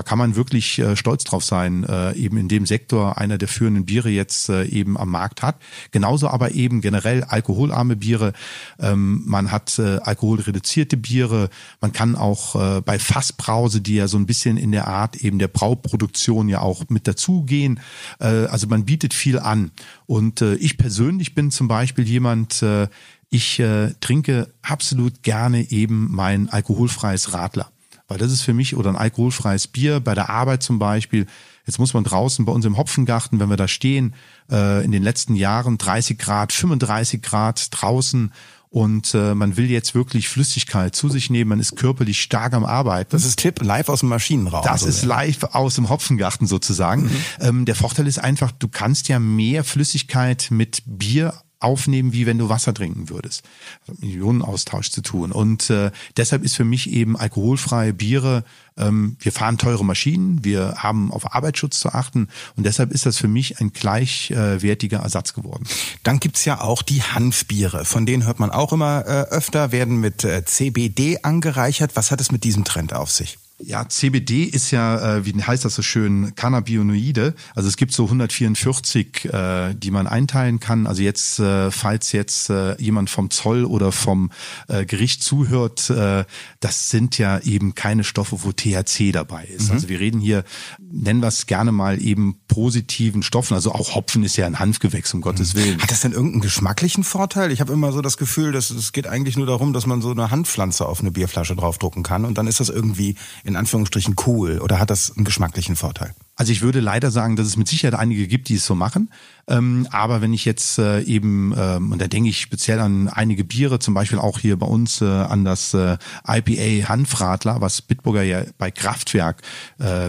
da 0.00 0.04
kann 0.04 0.16
man 0.16 0.34
wirklich 0.34 0.78
äh, 0.78 0.96
stolz 0.96 1.24
drauf 1.24 1.44
sein, 1.44 1.84
äh, 1.84 2.14
eben 2.14 2.38
in 2.38 2.48
dem 2.48 2.64
Sektor 2.64 3.18
einer 3.18 3.36
der 3.36 3.48
führenden 3.48 3.84
Biere 3.84 4.08
jetzt 4.08 4.48
äh, 4.48 4.64
eben 4.64 4.96
am 4.96 5.10
Markt 5.10 5.42
hat. 5.42 5.60
Genauso 5.90 6.28
aber 6.28 6.52
eben 6.52 6.80
generell 6.80 7.22
alkoholarme 7.22 7.96
Biere. 7.96 8.32
Ähm, 8.78 9.22
man 9.26 9.50
hat 9.50 9.78
äh, 9.78 9.98
alkoholreduzierte 9.98 10.96
Biere. 10.96 11.50
Man 11.82 11.92
kann 11.92 12.16
auch 12.16 12.54
äh, 12.56 12.80
bei 12.80 12.98
Fassbrause, 12.98 13.82
die 13.82 13.96
ja 13.96 14.08
so 14.08 14.16
ein 14.16 14.24
bisschen 14.24 14.56
in 14.56 14.72
der 14.72 14.88
Art 14.88 15.16
eben 15.16 15.38
der 15.38 15.48
Brauproduktion 15.48 16.48
ja 16.48 16.62
auch 16.62 16.84
mit 16.88 17.06
dazugehen. 17.06 17.78
Äh, 18.20 18.46
also 18.46 18.68
man 18.68 18.86
bietet 18.86 19.12
viel 19.12 19.38
an. 19.38 19.70
Und 20.06 20.40
äh, 20.40 20.54
ich 20.54 20.78
persönlich 20.78 21.34
bin 21.34 21.50
zum 21.50 21.68
Beispiel 21.68 22.08
jemand, 22.08 22.62
äh, 22.62 22.88
ich 23.28 23.60
äh, 23.60 23.92
trinke 24.00 24.50
absolut 24.62 25.22
gerne 25.22 25.70
eben 25.70 26.08
mein 26.10 26.48
alkoholfreies 26.48 27.34
Radler. 27.34 27.70
Weil 28.10 28.18
das 28.18 28.32
ist 28.32 28.42
für 28.42 28.52
mich, 28.52 28.76
oder 28.76 28.90
ein 28.90 28.96
alkoholfreies 28.96 29.68
Bier 29.68 30.00
bei 30.00 30.14
der 30.14 30.28
Arbeit 30.28 30.62
zum 30.62 30.78
Beispiel, 30.78 31.26
Jetzt 31.66 31.78
muss 31.78 31.94
man 31.94 32.02
draußen 32.02 32.44
bei 32.46 32.52
uns 32.52 32.64
im 32.64 32.76
Hopfengarten, 32.76 33.38
wenn 33.38 33.48
wir 33.48 33.56
da 33.56 33.68
stehen, 33.68 34.14
äh, 34.50 34.84
in 34.84 34.90
den 34.90 35.04
letzten 35.04 35.36
Jahren 35.36 35.78
30 35.78 36.18
Grad, 36.18 36.52
35 36.52 37.22
Grad 37.22 37.68
draußen 37.70 38.32
und 38.70 39.14
äh, 39.14 39.34
man 39.34 39.56
will 39.56 39.70
jetzt 39.70 39.94
wirklich 39.94 40.28
Flüssigkeit 40.28 40.94
zu 40.94 41.08
sich 41.08 41.30
nehmen, 41.30 41.48
man 41.48 41.60
ist 41.60 41.76
körperlich 41.76 42.22
stark 42.22 42.54
am 42.54 42.64
Arbeiten. 42.64 43.10
Das 43.10 43.24
ist 43.24 43.38
Tipp 43.38 43.62
live 43.62 43.88
aus 43.88 44.00
dem 44.00 44.08
Maschinenraum. 44.08 44.64
Das 44.64 44.82
ist 44.82 45.04
live 45.04 45.42
aus 45.52 45.74
dem 45.74 45.88
Hopfengarten 45.88 46.46
sozusagen. 46.46 47.02
Mhm. 47.02 47.16
Ähm, 47.40 47.64
der 47.64 47.74
Vorteil 47.74 48.06
ist 48.06 48.18
einfach, 48.18 48.52
du 48.52 48.68
kannst 48.68 49.08
ja 49.08 49.18
mehr 49.18 49.64
Flüssigkeit 49.64 50.48
mit 50.50 50.82
Bier 50.86 51.34
aufnehmen, 51.60 52.12
wie 52.12 52.26
wenn 52.26 52.38
du 52.38 52.48
Wasser 52.48 52.74
trinken 52.74 53.08
würdest. 53.08 53.42
Also 53.86 54.00
Millionenaustausch 54.00 54.90
zu 54.90 55.02
tun. 55.02 55.30
Und 55.30 55.70
äh, 55.70 55.90
deshalb 56.16 56.42
ist 56.42 56.56
für 56.56 56.64
mich 56.64 56.90
eben 56.90 57.16
alkoholfreie 57.16 57.92
Biere, 57.92 58.44
ähm, 58.76 59.16
wir 59.20 59.32
fahren 59.32 59.58
teure 59.58 59.84
Maschinen, 59.84 60.44
wir 60.44 60.76
haben 60.78 61.12
auf 61.12 61.34
Arbeitsschutz 61.34 61.80
zu 61.80 61.90
achten 61.90 62.28
und 62.56 62.64
deshalb 62.64 62.92
ist 62.92 63.06
das 63.06 63.18
für 63.18 63.28
mich 63.28 63.60
ein 63.60 63.72
gleichwertiger 63.72 65.00
Ersatz 65.00 65.34
geworden. 65.34 65.64
Dann 66.02 66.18
gibt's 66.18 66.44
ja 66.44 66.60
auch 66.60 66.82
die 66.82 67.02
Hanfbiere, 67.02 67.84
von 67.84 68.06
denen 68.06 68.24
hört 68.24 68.40
man 68.40 68.50
auch 68.50 68.72
immer 68.72 69.04
äh, 69.06 69.10
öfter, 69.30 69.72
werden 69.72 70.00
mit 70.00 70.24
äh, 70.24 70.44
CBD 70.44 71.18
angereichert. 71.22 71.92
Was 71.94 72.10
hat 72.10 72.20
es 72.20 72.32
mit 72.32 72.44
diesem 72.44 72.64
Trend 72.64 72.94
auf 72.94 73.10
sich? 73.10 73.38
Ja, 73.62 73.88
CBD 73.88 74.44
ist 74.44 74.70
ja, 74.70 75.16
äh, 75.16 75.26
wie 75.26 75.42
heißt 75.42 75.64
das 75.64 75.74
so 75.74 75.82
schön, 75.82 76.34
Cannabinoide. 76.34 77.34
Also 77.54 77.68
es 77.68 77.76
gibt 77.76 77.92
so 77.92 78.04
144, 78.04 79.26
äh, 79.26 79.74
die 79.74 79.90
man 79.90 80.06
einteilen 80.06 80.60
kann. 80.60 80.86
Also 80.86 81.02
jetzt, 81.02 81.38
äh, 81.40 81.70
falls 81.70 82.12
jetzt 82.12 82.50
äh, 82.50 82.80
jemand 82.80 83.10
vom 83.10 83.30
Zoll 83.30 83.64
oder 83.64 83.92
vom 83.92 84.30
äh, 84.68 84.86
Gericht 84.86 85.22
zuhört, 85.22 85.90
äh, 85.90 86.24
das 86.60 86.90
sind 86.90 87.18
ja 87.18 87.38
eben 87.40 87.74
keine 87.74 88.04
Stoffe, 88.04 88.42
wo 88.42 88.52
THC 88.52 89.12
dabei 89.12 89.44
ist. 89.44 89.68
Mhm. 89.68 89.72
Also 89.72 89.88
wir 89.88 90.00
reden 90.00 90.20
hier, 90.20 90.44
nennen 90.78 91.20
wir 91.20 91.28
es 91.28 91.46
gerne 91.46 91.72
mal 91.72 92.00
eben 92.02 92.36
positiven 92.48 93.22
Stoffen. 93.22 93.54
Also 93.54 93.72
auch 93.72 93.94
Hopfen 93.94 94.24
ist 94.24 94.36
ja 94.36 94.46
ein 94.46 94.58
Hanfgewächs, 94.58 95.12
um 95.12 95.20
Gottes 95.20 95.54
mhm. 95.54 95.58
Willen. 95.58 95.82
Hat 95.82 95.90
das 95.90 96.00
denn 96.00 96.12
irgendeinen 96.12 96.42
geschmacklichen 96.42 97.04
Vorteil? 97.04 97.52
Ich 97.52 97.60
habe 97.60 97.72
immer 97.72 97.92
so 97.92 98.00
das 98.00 98.16
Gefühl, 98.16 98.52
dass 98.52 98.70
es 98.70 98.92
geht 98.92 99.06
eigentlich 99.06 99.36
nur 99.36 99.46
darum, 99.46 99.72
dass 99.72 99.86
man 99.86 100.00
so 100.00 100.10
eine 100.10 100.30
Handpflanze 100.30 100.86
auf 100.86 101.00
eine 101.00 101.10
Bierflasche 101.10 101.56
draufdrucken 101.56 102.02
kann 102.02 102.24
und 102.24 102.38
dann 102.38 102.46
ist 102.46 102.60
das 102.60 102.68
irgendwie 102.70 103.16
in 103.50 103.56
Anführungsstrichen 103.56 104.16
cool 104.26 104.58
oder 104.58 104.78
hat 104.78 104.90
das 104.90 105.14
einen 105.14 105.24
geschmacklichen 105.24 105.76
Vorteil? 105.76 106.14
Also 106.36 106.52
ich 106.52 106.62
würde 106.62 106.80
leider 106.80 107.10
sagen, 107.10 107.36
dass 107.36 107.46
es 107.46 107.58
mit 107.58 107.68
Sicherheit 107.68 107.98
einige 107.98 108.26
gibt, 108.26 108.48
die 108.48 108.54
es 108.54 108.64
so 108.64 108.74
machen. 108.74 109.10
Ähm, 109.46 109.86
aber 109.90 110.22
wenn 110.22 110.32
ich 110.32 110.46
jetzt 110.46 110.78
äh, 110.78 111.02
eben, 111.02 111.52
ähm, 111.56 111.92
und 111.92 112.00
da 112.00 112.08
denke 112.08 112.30
ich 112.30 112.40
speziell 112.40 112.80
an 112.80 113.08
einige 113.08 113.44
Biere, 113.44 113.78
zum 113.78 113.92
Beispiel 113.92 114.18
auch 114.18 114.38
hier 114.38 114.58
bei 114.58 114.66
uns 114.66 115.02
äh, 115.02 115.04
an 115.04 115.44
das 115.44 115.74
äh, 115.74 115.98
IPA 116.26 116.88
Hanfradler, 116.88 117.60
was 117.60 117.82
Bitburger 117.82 118.22
ja 118.22 118.44
bei 118.56 118.70
Kraftwerk 118.70 119.42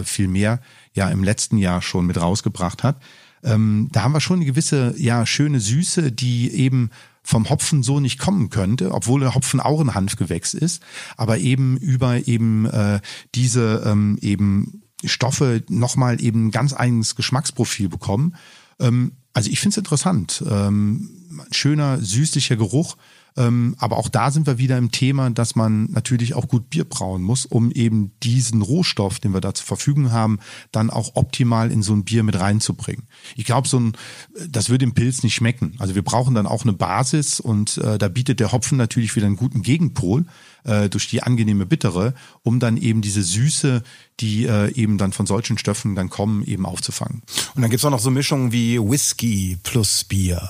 viel 0.04 0.28
mehr 0.28 0.60
ja 0.94 1.08
im 1.08 1.24
letzten 1.24 1.56
Jahr 1.56 1.82
schon 1.82 2.06
mit 2.06 2.20
rausgebracht 2.20 2.82
hat. 2.82 2.96
Ähm, 3.44 3.88
da 3.92 4.02
haben 4.02 4.12
wir 4.12 4.20
schon 4.20 4.36
eine 4.36 4.46
gewisse, 4.46 4.94
ja, 4.96 5.26
schöne 5.26 5.60
Süße, 5.60 6.12
die 6.12 6.52
eben 6.52 6.90
vom 7.22 7.48
Hopfen 7.48 7.82
so 7.82 8.00
nicht 8.00 8.18
kommen 8.18 8.50
könnte, 8.50 8.92
obwohl 8.92 9.20
der 9.20 9.34
Hopfen 9.34 9.60
auch 9.60 9.80
ein 9.80 9.94
Hanfgewächs 9.94 10.54
ist, 10.54 10.82
aber 11.16 11.38
eben 11.38 11.76
über 11.76 12.26
eben 12.26 12.66
äh, 12.66 13.00
diese 13.34 13.84
ähm, 13.86 14.18
eben 14.20 14.82
Stoffe 15.04 15.62
nochmal 15.68 16.22
eben 16.22 16.50
ganz 16.50 16.72
eigenes 16.74 17.14
Geschmacksprofil 17.16 17.88
bekommen. 17.88 18.34
Ähm, 18.80 19.12
also 19.32 19.50
ich 19.50 19.60
finde 19.60 19.74
es 19.74 19.78
interessant. 19.78 20.44
Ähm, 20.48 21.10
schöner, 21.50 22.00
süßlicher 22.00 22.56
Geruch. 22.56 22.96
Ähm, 23.36 23.74
aber 23.78 23.96
auch 23.96 24.08
da 24.08 24.30
sind 24.30 24.46
wir 24.46 24.58
wieder 24.58 24.78
im 24.78 24.90
Thema, 24.90 25.30
dass 25.30 25.54
man 25.54 25.90
natürlich 25.90 26.34
auch 26.34 26.48
gut 26.48 26.70
Bier 26.70 26.84
brauen 26.84 27.22
muss, 27.22 27.46
um 27.46 27.70
eben 27.70 28.12
diesen 28.22 28.62
Rohstoff, 28.62 29.20
den 29.20 29.32
wir 29.32 29.40
da 29.40 29.54
zur 29.54 29.66
Verfügung 29.66 30.12
haben, 30.12 30.38
dann 30.70 30.90
auch 30.90 31.12
optimal 31.14 31.70
in 31.70 31.82
so 31.82 31.92
ein 31.94 32.04
Bier 32.04 32.22
mit 32.22 32.38
reinzubringen. 32.38 33.06
Ich 33.36 33.44
glaube, 33.44 33.68
so 33.68 33.78
ein, 33.78 33.92
das 34.48 34.68
würde 34.68 34.84
im 34.84 34.94
Pilz 34.94 35.22
nicht 35.22 35.34
schmecken. 35.34 35.74
Also 35.78 35.94
wir 35.94 36.02
brauchen 36.02 36.34
dann 36.34 36.46
auch 36.46 36.62
eine 36.62 36.72
Basis 36.72 37.40
und 37.40 37.78
äh, 37.78 37.98
da 37.98 38.08
bietet 38.08 38.40
der 38.40 38.52
Hopfen 38.52 38.76
natürlich 38.78 39.16
wieder 39.16 39.26
einen 39.26 39.36
guten 39.36 39.62
Gegenpol 39.62 40.26
äh, 40.64 40.88
durch 40.88 41.08
die 41.08 41.22
angenehme 41.22 41.66
Bittere, 41.66 42.14
um 42.42 42.60
dann 42.60 42.76
eben 42.76 43.02
diese 43.02 43.22
Süße, 43.22 43.82
die 44.20 44.44
äh, 44.44 44.72
eben 44.74 44.98
dann 44.98 45.12
von 45.12 45.26
solchen 45.26 45.58
Stoffen 45.58 45.94
dann 45.94 46.10
kommen, 46.10 46.44
eben 46.44 46.66
aufzufangen. 46.66 47.22
Und 47.54 47.62
dann 47.62 47.70
gibt's 47.70 47.84
auch 47.84 47.90
noch 47.90 48.00
so 48.00 48.10
Mischungen 48.10 48.52
wie 48.52 48.78
Whisky 48.78 49.58
plus 49.62 50.04
Bier. 50.04 50.48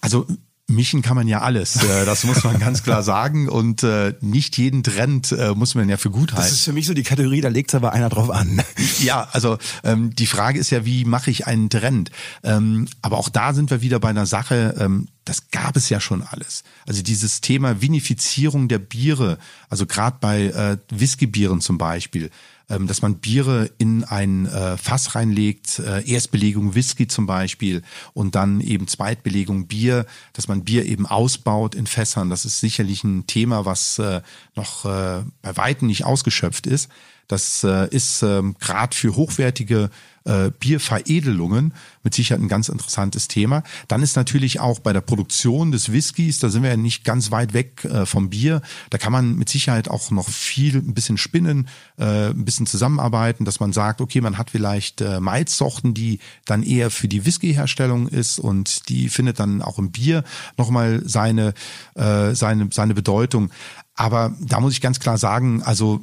Also 0.00 0.26
Mischen 0.68 1.00
kann 1.00 1.14
man 1.14 1.28
ja 1.28 1.42
alles, 1.42 1.76
äh, 1.84 2.04
das 2.04 2.24
muss 2.24 2.42
man 2.42 2.58
ganz 2.58 2.82
klar 2.82 3.04
sagen. 3.04 3.48
Und 3.48 3.84
äh, 3.84 4.14
nicht 4.20 4.58
jeden 4.58 4.82
Trend 4.82 5.30
äh, 5.30 5.54
muss 5.54 5.76
man 5.76 5.88
ja 5.88 5.96
für 5.96 6.10
gut 6.10 6.32
halten. 6.32 6.42
Das 6.42 6.52
ist 6.52 6.64
für 6.64 6.72
mich 6.72 6.86
so 6.86 6.94
die 6.94 7.04
Kategorie, 7.04 7.40
da 7.40 7.48
legt 7.48 7.72
aber 7.74 7.92
einer 7.92 8.08
drauf 8.08 8.30
an. 8.30 8.62
Ja, 9.00 9.28
also 9.32 9.58
ähm, 9.84 10.14
die 10.14 10.26
Frage 10.26 10.58
ist 10.58 10.70
ja, 10.70 10.84
wie 10.84 11.04
mache 11.04 11.30
ich 11.30 11.46
einen 11.46 11.70
Trend? 11.70 12.10
Ähm, 12.42 12.88
aber 13.02 13.18
auch 13.18 13.28
da 13.28 13.52
sind 13.52 13.70
wir 13.70 13.82
wieder 13.82 14.00
bei 14.00 14.08
einer 14.08 14.26
Sache, 14.26 14.74
ähm, 14.78 15.08
das 15.24 15.50
gab 15.50 15.76
es 15.76 15.88
ja 15.88 16.00
schon 16.00 16.22
alles. 16.22 16.64
Also 16.86 17.02
dieses 17.02 17.40
Thema 17.40 17.82
Vinifizierung 17.82 18.68
der 18.68 18.78
Biere, 18.78 19.38
also 19.68 19.86
gerade 19.86 20.16
bei 20.20 20.46
äh, 20.46 20.78
Whiskybieren 20.90 21.60
zum 21.60 21.78
Beispiel, 21.78 22.30
ähm, 22.68 22.86
dass 22.86 23.02
man 23.02 23.16
Biere 23.16 23.70
in 23.78 24.04
ein 24.04 24.46
äh, 24.46 24.76
Fass 24.76 25.14
reinlegt, 25.14 25.78
äh, 25.78 26.02
Erstbelegung 26.08 26.74
Whisky 26.74 27.06
zum 27.06 27.26
Beispiel 27.26 27.82
und 28.12 28.34
dann 28.34 28.60
eben 28.60 28.88
Zweitbelegung 28.88 29.66
Bier, 29.66 30.06
dass 30.32 30.48
man 30.48 30.64
Bier 30.64 30.84
eben 30.84 31.06
ausbaut 31.06 31.74
in 31.74 31.86
Fässern. 31.86 32.30
Das 32.30 32.44
ist 32.44 32.60
sicherlich 32.60 33.04
ein 33.04 33.26
Thema, 33.26 33.64
was 33.64 33.98
äh, 33.98 34.20
noch 34.54 34.84
äh, 34.84 35.22
bei 35.42 35.56
weitem 35.56 35.88
nicht 35.88 36.04
ausgeschöpft 36.04 36.66
ist. 36.66 36.88
Das 37.28 37.64
äh, 37.64 37.88
ist 37.88 38.22
ähm, 38.22 38.56
gerade 38.60 38.96
für 38.96 39.16
hochwertige 39.16 39.90
äh, 40.26 40.50
Bierveredelungen 40.50 41.72
mit 42.02 42.14
Sicherheit 42.14 42.42
ein 42.42 42.48
ganz 42.48 42.68
interessantes 42.68 43.28
Thema. 43.28 43.62
Dann 43.88 44.02
ist 44.02 44.16
natürlich 44.16 44.60
auch 44.60 44.80
bei 44.80 44.92
der 44.92 45.00
Produktion 45.00 45.72
des 45.72 45.92
Whiskys, 45.92 46.38
da 46.38 46.48
sind 46.48 46.62
wir 46.62 46.70
ja 46.70 46.76
nicht 46.76 47.04
ganz 47.04 47.30
weit 47.30 47.54
weg 47.54 47.84
äh, 47.84 48.06
vom 48.06 48.30
Bier, 48.30 48.60
da 48.90 48.98
kann 48.98 49.12
man 49.12 49.36
mit 49.36 49.48
Sicherheit 49.48 49.88
auch 49.88 50.10
noch 50.10 50.28
viel 50.28 50.76
ein 50.76 50.94
bisschen 50.94 51.16
spinnen, 51.16 51.68
äh, 51.98 52.30
ein 52.30 52.44
bisschen 52.44 52.66
zusammenarbeiten, 52.66 53.44
dass 53.44 53.60
man 53.60 53.72
sagt, 53.72 54.00
okay, 54.00 54.20
man 54.20 54.38
hat 54.38 54.50
vielleicht 54.50 55.00
äh, 55.00 55.20
Malzsorten, 55.20 55.94
die 55.94 56.18
dann 56.44 56.62
eher 56.62 56.90
für 56.90 57.08
die 57.08 57.24
Whiskyherstellung 57.24 58.08
ist 58.08 58.38
und 58.38 58.88
die 58.88 59.08
findet 59.08 59.40
dann 59.40 59.62
auch 59.62 59.78
im 59.78 59.90
Bier 59.90 60.24
nochmal 60.56 61.02
seine, 61.04 61.54
äh, 61.94 62.34
seine, 62.34 62.68
seine 62.72 62.94
Bedeutung. 62.94 63.50
Aber 63.94 64.34
da 64.40 64.60
muss 64.60 64.74
ich 64.74 64.80
ganz 64.80 65.00
klar 65.00 65.16
sagen, 65.16 65.62
also 65.62 66.00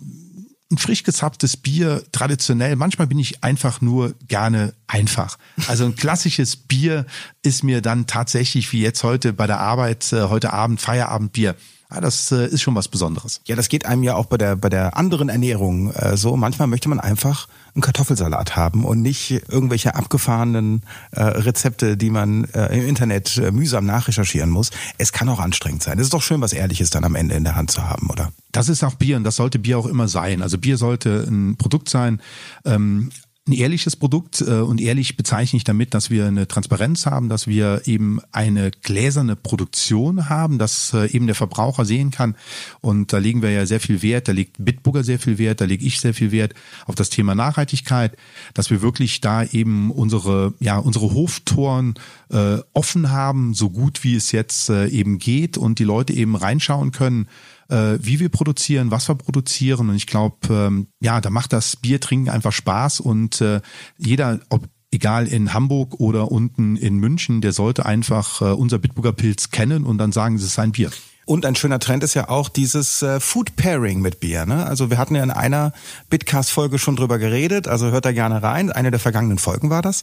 ein 0.73 0.77
frisch 0.77 1.03
gezapftes 1.03 1.57
Bier 1.57 2.03
traditionell. 2.11 2.75
Manchmal 2.75 3.07
bin 3.07 3.19
ich 3.19 3.43
einfach 3.43 3.81
nur 3.81 4.13
gerne 4.27 4.73
einfach. 4.87 5.37
Also 5.67 5.85
ein 5.85 5.95
klassisches 5.95 6.55
Bier 6.55 7.05
ist 7.43 7.63
mir 7.63 7.81
dann 7.81 8.07
tatsächlich 8.07 8.71
wie 8.73 8.81
jetzt 8.81 9.03
heute 9.03 9.33
bei 9.33 9.47
der 9.47 9.59
Arbeit, 9.59 10.11
äh, 10.11 10.23
heute 10.23 10.51
Abend 10.51 10.81
Feierabendbier 10.81 11.55
ja, 11.93 12.01
das 12.01 12.31
äh, 12.31 12.47
ist 12.47 12.61
schon 12.61 12.75
was 12.75 12.87
Besonderes. 12.87 13.41
Ja, 13.45 13.55
das 13.55 13.69
geht 13.69 13.85
einem 13.85 14.03
ja 14.03 14.15
auch 14.15 14.25
bei 14.25 14.37
der, 14.37 14.55
bei 14.55 14.69
der 14.69 14.97
anderen 14.97 15.29
Ernährung 15.29 15.91
äh, 15.91 16.17
so. 16.17 16.35
Manchmal 16.35 16.67
möchte 16.67 16.89
man 16.89 16.99
einfach 16.99 17.47
einen 17.75 17.81
Kartoffelsalat 17.81 18.55
haben 18.55 18.85
und 18.85 19.01
nicht 19.01 19.31
irgendwelche 19.49 19.95
abgefahrenen 19.95 20.81
äh, 21.11 21.23
Rezepte, 21.23 21.97
die 21.97 22.09
man 22.09 22.45
äh, 22.53 22.77
im 22.77 22.87
Internet 22.87 23.37
äh, 23.37 23.51
mühsam 23.51 23.85
nachrecherchieren 23.85 24.49
muss. 24.49 24.71
Es 24.97 25.11
kann 25.11 25.29
auch 25.29 25.39
anstrengend 25.39 25.83
sein. 25.83 25.97
Es 25.99 26.05
ist 26.05 26.13
doch 26.13 26.21
schön, 26.21 26.41
was 26.41 26.53
Ehrliches 26.53 26.89
dann 26.89 27.03
am 27.03 27.15
Ende 27.15 27.35
in 27.35 27.43
der 27.43 27.55
Hand 27.55 27.71
zu 27.71 27.87
haben, 27.87 28.09
oder? 28.09 28.31
Das 28.51 28.69
ist 28.69 28.83
auch 28.83 28.95
Bier 28.95 29.17
und 29.17 29.23
das 29.23 29.35
sollte 29.35 29.59
Bier 29.59 29.79
auch 29.79 29.87
immer 29.87 30.07
sein. 30.07 30.41
Also 30.41 30.57
Bier 30.57 30.77
sollte 30.77 31.25
ein 31.27 31.55
Produkt 31.57 31.89
sein, 31.89 32.21
ähm, 32.65 33.09
ein 33.45 33.51
ehrliches 33.51 33.97
Produkt 33.97 34.39
äh, 34.39 34.61
und 34.61 34.79
ehrlich 34.79 35.17
bezeichne 35.17 35.57
ich 35.57 35.65
damit, 35.65 35.93
dass 35.93 36.09
wir 36.09 36.27
eine 36.27 36.47
Transparenz 36.47 37.05
haben, 37.05 37.27
dass 37.27 37.45
wir 37.45 37.81
eben 37.85 38.21
eine 38.31 38.71
gläserne 38.71 39.35
Produktion 39.35 40.29
haben, 40.29 40.59
dass 40.59 40.93
äh, 40.93 41.07
eben 41.07 41.25
der 41.25 41.35
Verbraucher 41.35 41.83
sehen 41.83 42.11
kann. 42.11 42.37
Und 42.79 43.11
da 43.11 43.17
legen 43.17 43.41
wir 43.41 43.51
ja 43.51 43.65
sehr 43.65 43.81
viel 43.81 44.01
Wert, 44.01 44.29
da 44.29 44.31
legt 44.31 44.55
Bitburger 44.59 45.03
sehr 45.03 45.19
viel 45.19 45.37
Wert, 45.39 45.59
da 45.59 45.65
lege 45.65 45.85
ich 45.85 45.99
sehr 45.99 46.13
viel 46.13 46.31
Wert 46.31 46.53
auf 46.85 46.95
das 46.95 47.09
Thema 47.09 47.35
Nachhaltigkeit, 47.35 48.15
dass 48.53 48.69
wir 48.69 48.81
wirklich 48.81 49.19
da 49.19 49.43
eben 49.43 49.91
unsere 49.91 50.53
ja 50.59 50.77
unsere 50.77 51.13
Hoftoren 51.13 51.95
äh, 52.29 52.59
offen 52.73 53.11
haben, 53.11 53.53
so 53.53 53.69
gut 53.69 54.05
wie 54.05 54.15
es 54.15 54.31
jetzt 54.31 54.69
äh, 54.69 54.87
eben 54.87 55.19
geht 55.19 55.57
und 55.57 55.79
die 55.79 55.83
Leute 55.83 56.13
eben 56.13 56.37
reinschauen 56.37 56.91
können 56.93 57.27
äh, 57.73 57.97
wie 58.01 58.19
wir 58.19 58.29
produzieren, 58.29 58.91
was 58.91 59.09
wir 59.09 59.15
produzieren. 59.15 59.89
Und 59.89 59.95
ich 59.95 60.07
glaube, 60.07 60.37
ähm, 60.49 60.87
ja, 61.01 61.19
da 61.19 61.29
macht 61.29 61.53
das 61.53 61.75
Biertrinken 61.75 62.29
einfach 62.29 62.51
Spaß 62.51 62.99
und 62.99 63.41
äh, 63.41 63.61
jeder, 63.97 64.39
ob 64.49 64.69
egal 64.91 65.27
in 65.27 65.53
Hamburg 65.53 65.95
oder 65.99 66.31
unten 66.31 66.75
in 66.75 66.97
München, 66.97 67.41
der 67.41 67.51
sollte 67.51 67.85
einfach 67.85 68.41
äh, 68.41 68.45
unser 68.45 68.77
Bitburger 68.77 69.11
Pilz 69.11 69.49
kennen 69.49 69.85
und 69.85 69.97
dann 69.97 70.11
sagen, 70.11 70.35
es 70.35 70.43
ist 70.43 70.53
sein 70.53 70.71
Bier. 70.71 70.91
Und 71.25 71.45
ein 71.45 71.55
schöner 71.55 71.79
Trend 71.79 72.03
ist 72.03 72.13
ja 72.13 72.29
auch 72.29 72.49
dieses 72.49 73.01
äh, 73.01 73.19
Food 73.19 73.55
Pairing 73.55 74.01
mit 74.01 74.19
Bier. 74.19 74.45
Ne? 74.45 74.65
Also 74.65 74.89
wir 74.89 74.97
hatten 74.97 75.15
ja 75.15 75.23
in 75.23 75.31
einer 75.31 75.71
Bitcast-Folge 76.09 76.79
schon 76.79 76.95
drüber 76.95 77.17
geredet, 77.17 77.67
also 77.67 77.91
hört 77.91 78.05
da 78.05 78.11
gerne 78.11 78.43
rein. 78.43 78.71
Eine 78.71 78.91
der 78.91 78.99
vergangenen 78.99 79.37
Folgen 79.37 79.69
war 79.69 79.81
das. 79.81 80.01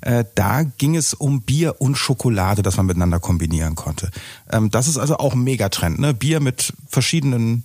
Äh, 0.00 0.24
da 0.34 0.62
ging 0.62 0.96
es 0.96 1.14
um 1.14 1.42
Bier 1.42 1.80
und 1.80 1.96
Schokolade, 1.96 2.62
das 2.62 2.76
man 2.76 2.86
miteinander 2.86 3.20
kombinieren 3.20 3.74
konnte. 3.74 4.10
Ähm, 4.50 4.70
das 4.70 4.88
ist 4.88 4.98
also 4.98 5.18
auch 5.18 5.34
ein 5.34 5.44
Megatrend, 5.44 5.98
ne? 5.98 6.14
Bier 6.14 6.40
mit 6.40 6.72
verschiedenen 6.88 7.64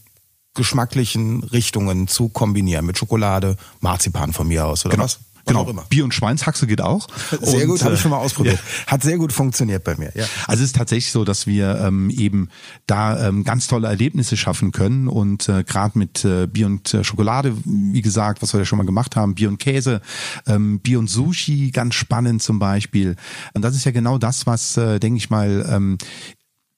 geschmacklichen 0.58 1.44
Richtungen 1.44 2.08
zu 2.08 2.28
kombinieren. 2.30 2.86
Mit 2.86 2.98
Schokolade, 2.98 3.56
Marzipan 3.80 4.34
von 4.34 4.48
mir 4.48 4.66
aus, 4.66 4.86
oder 4.86 4.96
genau. 4.96 5.06
was? 5.06 5.20
Genau, 5.48 5.86
Bier 5.90 6.04
und 6.04 6.14
Schweinshaxe 6.14 6.68
geht 6.68 6.82
auch. 6.82 7.08
Sehr 7.42 7.62
und, 7.62 7.68
gut, 7.68 7.84
habe 7.84 7.96
ich 7.96 8.02
schon 8.02 8.12
mal 8.12 8.18
ausprobiert. 8.18 8.60
Ja. 8.60 8.92
Hat 8.92 9.04
sehr 9.04 9.18
gut 9.18 9.34
funktioniert 9.34 9.84
bei 9.84 9.96
mir. 9.96 10.12
Ja. 10.16 10.26
Also 10.48 10.64
es 10.64 10.70
ist 10.70 10.76
tatsächlich 10.76 11.12
so, 11.12 11.24
dass 11.24 11.48
wir 11.48 11.80
ähm, 11.80 12.10
eben 12.10 12.50
da 12.86 13.28
ähm, 13.28 13.44
ganz 13.44 13.68
tolle 13.68 13.88
Erlebnisse 13.88 14.38
schaffen 14.38 14.72
können 14.72 15.08
und 15.08 15.50
äh, 15.50 15.64
gerade 15.64 15.98
mit 15.98 16.24
äh, 16.26 16.48
Bier 16.48 16.68
und 16.68 16.94
äh, 16.94 17.04
Schokolade, 17.04 17.56
wie 17.66 18.02
gesagt, 18.02 18.42
was 18.42 18.54
wir 18.54 18.60
ja 18.60 18.66
schon 18.66 18.78
mal 18.78 18.86
gemacht 18.86 19.16
haben, 19.16 19.36
Bier 19.36 19.50
und 19.50 19.58
Käse, 19.58 20.02
ähm, 20.46 20.80
Bier 20.80 21.00
und 21.00 21.10
Sushi, 21.10 21.72
ganz 21.72 21.96
spannend 21.96 22.42
zum 22.44 22.60
Beispiel. 22.60 23.16
Und 23.54 23.62
das 23.64 23.76
ist 23.76 23.86
ja 23.86 23.92
genau 23.92 24.18
das, 24.18 24.46
was, 24.46 24.78
äh, 24.78 25.00
denke 25.00 25.18
ich 25.18 25.30
mal, 25.30 25.66
ähm, 25.70 25.98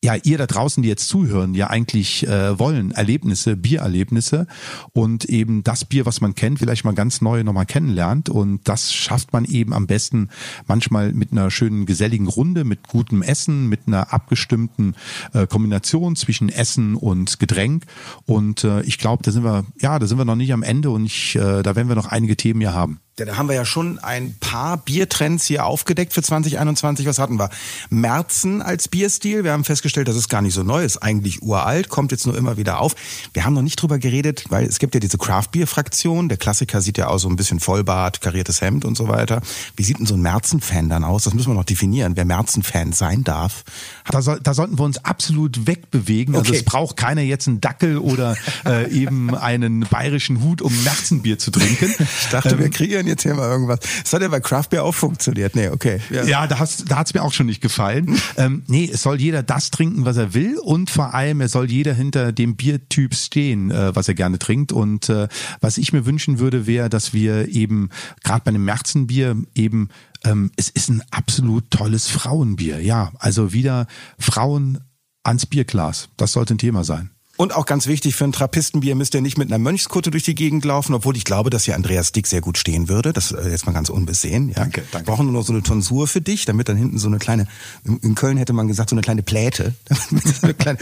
ja, 0.04 0.16
ihr 0.16 0.38
da 0.38 0.48
draußen, 0.48 0.82
die 0.82 0.88
jetzt 0.88 1.10
zuhören, 1.10 1.54
ja 1.54 1.70
eigentlich 1.70 2.26
äh, 2.26 2.58
wollen, 2.58 2.92
Erlebnisse, 2.92 3.58
Biererlebnisse 3.58 4.48
und 4.94 5.26
eben 5.26 5.64
das 5.64 5.84
Bier, 5.84 6.06
was 6.06 6.22
man 6.22 6.36
kennt, 6.36 6.60
vielleicht 6.60 6.86
mal 6.86 6.94
ganz 6.94 7.20
neu 7.20 7.44
nochmal 7.44 7.66
kennenlernt 7.66 8.30
und 8.30 8.68
das 8.68 8.94
schafft 8.94 9.34
man 9.34 9.44
eben 9.44 9.74
am 9.74 9.88
besten 9.88 10.30
manchmal 10.68 11.12
mit 11.12 11.34
einer 11.34 11.52
schönen 11.52 11.86
geselligen 11.86 12.28
Runde, 12.28 12.64
mit 12.64 12.88
gutem 12.88 13.22
Essen, 13.22 13.68
mit 13.68 13.88
einer 13.88 14.14
abgestimmten 14.14 14.96
äh, 15.34 15.48
Kombination 15.48 16.16
zwischen 16.16 16.48
Essen 16.48 16.96
und 16.96 17.40
Getränk 17.40 17.84
und 18.26 18.64
äh, 18.64 18.82
ich 18.84 19.00
glaube, 19.00 19.24
da 19.24 19.32
sind 19.32 19.44
wir, 19.44 19.66
ja, 19.82 20.00
da 20.00 20.08
sind 20.08 20.18
wir 20.18 20.26
noch 20.26 20.36
nicht 20.36 20.54
am 20.54 20.64
Ende 20.64 20.92
und 20.92 21.06
ich, 21.06 21.36
äh, 21.36 21.62
da 21.62 21.76
werden 21.76 21.90
wir 21.90 21.96
noch 21.96 22.08
einige 22.08 22.38
Themen 22.38 22.62
hier 22.62 22.74
haben. 22.74 23.02
Ja, 23.20 23.26
da 23.26 23.38
haben 23.38 23.50
wir 23.50 23.56
ja 23.56 23.66
schon 23.66 24.00
ein 24.00 24.36
paar 24.40 24.78
Biertrends 24.78 25.46
hier 25.46 25.66
aufgedeckt 25.66 26.14
für 26.14 26.22
2021. 26.22 27.06
Was 27.06 27.20
hatten 27.20 27.38
wir? 27.38 27.50
Merzen 27.90 28.62
als 28.62 28.88
Bierstil. 28.88 29.44
Wir 29.44 29.52
haben 29.52 29.66
festgestellt, 29.66 30.08
das 30.08 30.16
ist 30.16 30.30
gar 30.30 30.42
nicht 30.42 30.54
so 30.54 30.64
neu, 30.64 30.84
ist 30.84 30.98
eigentlich 30.98 31.42
uralt, 31.42 31.90
kommt 31.90 32.12
jetzt 32.12 32.26
nur 32.26 32.38
immer 32.38 32.56
wieder 32.56 32.80
auf. 32.80 32.96
Wir 33.34 33.44
haben 33.44 33.54
noch 33.54 33.62
nicht 33.62 33.82
drüber 33.82 34.00
geredet, 34.00 34.46
weil 34.50 34.66
es 34.66 34.80
gibt 34.80 34.94
ja 34.94 35.02
diese 35.02 35.18
Craft-Bier-Fraktion. 35.18 36.30
Der 36.30 36.38
Klassiker 36.38 36.82
sieht 36.82 36.98
ja 36.98 37.08
aus 37.08 37.24
so 37.24 37.30
ein 37.30 37.36
bisschen 37.36 37.60
Vollbart, 37.60 38.22
kariertes 38.22 38.62
Hemd 38.62 38.86
und 38.86 38.96
so 38.96 39.10
weiter. 39.10 39.42
Wie 39.76 39.84
sieht 39.84 40.00
denn 40.00 40.06
so 40.06 40.16
ein 40.16 40.22
Merzen-Fan 40.22 40.88
dann 40.88 41.04
aus? 41.04 41.26
Das 41.26 41.34
müssen 41.34 41.52
wir 41.52 41.56
noch 41.56 41.66
definieren, 41.66 42.14
wer 42.16 42.26
Merzen-Fan 42.26 42.94
sein 42.94 43.26
darf. 43.26 43.64
Da, 44.10 44.22
soll, 44.22 44.40
da 44.42 44.54
sollten 44.54 44.80
wir 44.80 44.86
uns 44.86 45.04
absolut 45.04 45.68
wegbewegen. 45.68 46.36
Also 46.36 46.52
okay. 46.52 46.60
es 46.60 46.64
braucht 46.64 46.96
keiner 46.96 47.22
jetzt 47.22 47.50
einen 47.50 47.60
Dackel 47.60 47.98
oder 47.98 48.38
äh, 48.66 48.90
eben 48.92 49.36
einen 49.36 49.82
bayerischen 49.82 50.42
Hut, 50.42 50.62
um 50.62 50.74
Merzenbier 50.84 51.38
zu 51.38 51.52
trinken. 51.52 51.94
Ich 52.22 52.30
dachte, 52.30 52.56
ähm, 52.56 52.60
wir 52.60 52.70
kriegen 52.70 53.09
hier 53.18 53.36
mal 53.36 53.50
irgendwas. 53.50 53.80
Das 54.04 54.14
hat 54.14 54.22
ja 54.22 54.28
bei 54.28 54.40
Craft 54.40 54.70
Beer 54.70 54.84
auch 54.84 54.96
funktioniert. 54.96 55.56
Nee, 55.56 55.70
okay. 55.70 56.00
Ja, 56.10 56.24
ja 56.24 56.48
da, 56.48 56.60
hat's, 56.60 56.86
da 56.86 56.98
hat's 56.98 57.14
mir 57.14 57.24
auch 57.24 57.34
schon 57.34 57.48
nicht 57.48 57.62
gefallen. 57.62 58.20
ähm, 58.38 58.64
nee, 58.68 58.90
es 58.92 59.04
soll 59.04 59.20
jeder 59.20 59.44
das 59.44 59.72
trinken, 59.72 60.06
was 60.06 60.18
er 60.18 60.34
will 60.34 60.58
und 60.58 60.90
vor 60.90 61.14
allem, 61.14 61.42
es 61.42 61.52
soll 61.52 61.70
jeder 61.70 61.94
hinter 61.94 62.32
dem 62.32 62.56
Biertyp 62.56 63.16
stehen, 63.16 63.72
äh, 63.72 63.96
was 63.96 64.08
er 64.08 64.14
gerne 64.14 64.40
trinkt. 64.40 64.72
Und 64.72 65.10
äh, 65.10 65.28
was 65.62 65.78
ich 65.78 65.94
mir 65.94 66.06
wünschen 66.06 66.40
würde, 66.40 66.68
wäre, 66.68 66.90
dass 66.90 67.14
wir 67.14 67.50
eben 67.50 67.90
gerade 68.24 68.44
bei 68.44 68.50
einem 68.50 68.66
Märzenbier 68.66 69.36
eben 69.56 69.90
ähm, 70.26 70.52
es 70.56 70.70
ist 70.70 70.90
ein 70.90 71.02
absolut 71.12 71.72
tolles 71.72 72.08
Frauenbier. 72.08 72.82
Ja, 72.82 73.12
also 73.20 73.54
wieder 73.54 73.88
Frauen 74.18 74.80
ans 75.24 75.46
Bierglas. 75.46 76.10
Das 76.18 76.34
sollte 76.34 76.56
ein 76.56 76.58
Thema 76.58 76.84
sein. 76.84 77.12
Und 77.40 77.56
auch 77.56 77.66
ganz 77.66 77.88
wichtig 77.88 78.18
für 78.18 78.26
ein 78.26 78.34
Trappistenbier 78.34 78.96
müsst 78.96 79.16
ihr 79.16 79.22
nicht 79.22 79.38
mit 79.38 79.48
einer 79.48 79.60
Mönchskutte 79.60 80.12
durch 80.12 80.24
die 80.24 80.36
Gegend 80.36 80.66
laufen, 80.66 80.94
obwohl 80.94 81.16
ich 81.16 81.24
glaube, 81.24 81.50
dass 81.50 81.64
hier 81.64 81.76
Andreas 81.76 82.12
Dick 82.12 82.28
sehr 82.28 82.42
gut 82.42 82.58
stehen 82.58 82.90
würde. 82.90 83.14
Das 83.14 83.32
äh, 83.32 83.50
jetzt 83.50 83.66
mal 83.66 83.72
ganz 83.72 83.88
unbesehen. 83.88 84.50
Ja. 84.50 84.56
Danke, 84.56 84.84
danke. 84.92 85.08
Wir 85.08 85.14
brauchen 85.14 85.26
nur 85.26 85.36
noch 85.36 85.48
so 85.48 85.54
eine 85.54 85.64
Tonsur 85.64 86.10
für 86.10 86.20
dich, 86.20 86.44
damit 86.44 86.68
dann 86.68 86.76
hinten 86.76 86.98
so 86.98 87.08
eine 87.08 87.18
kleine, 87.18 87.48
in 87.86 88.14
Köln 88.16 88.36
hätte 88.36 88.52
man 88.52 88.68
gesagt, 88.68 88.90
so 88.90 88.94
eine 88.94 89.04
kleine 89.04 89.24
Pläte. 89.24 89.74
eine 90.42 90.54
kleine, 90.54 90.80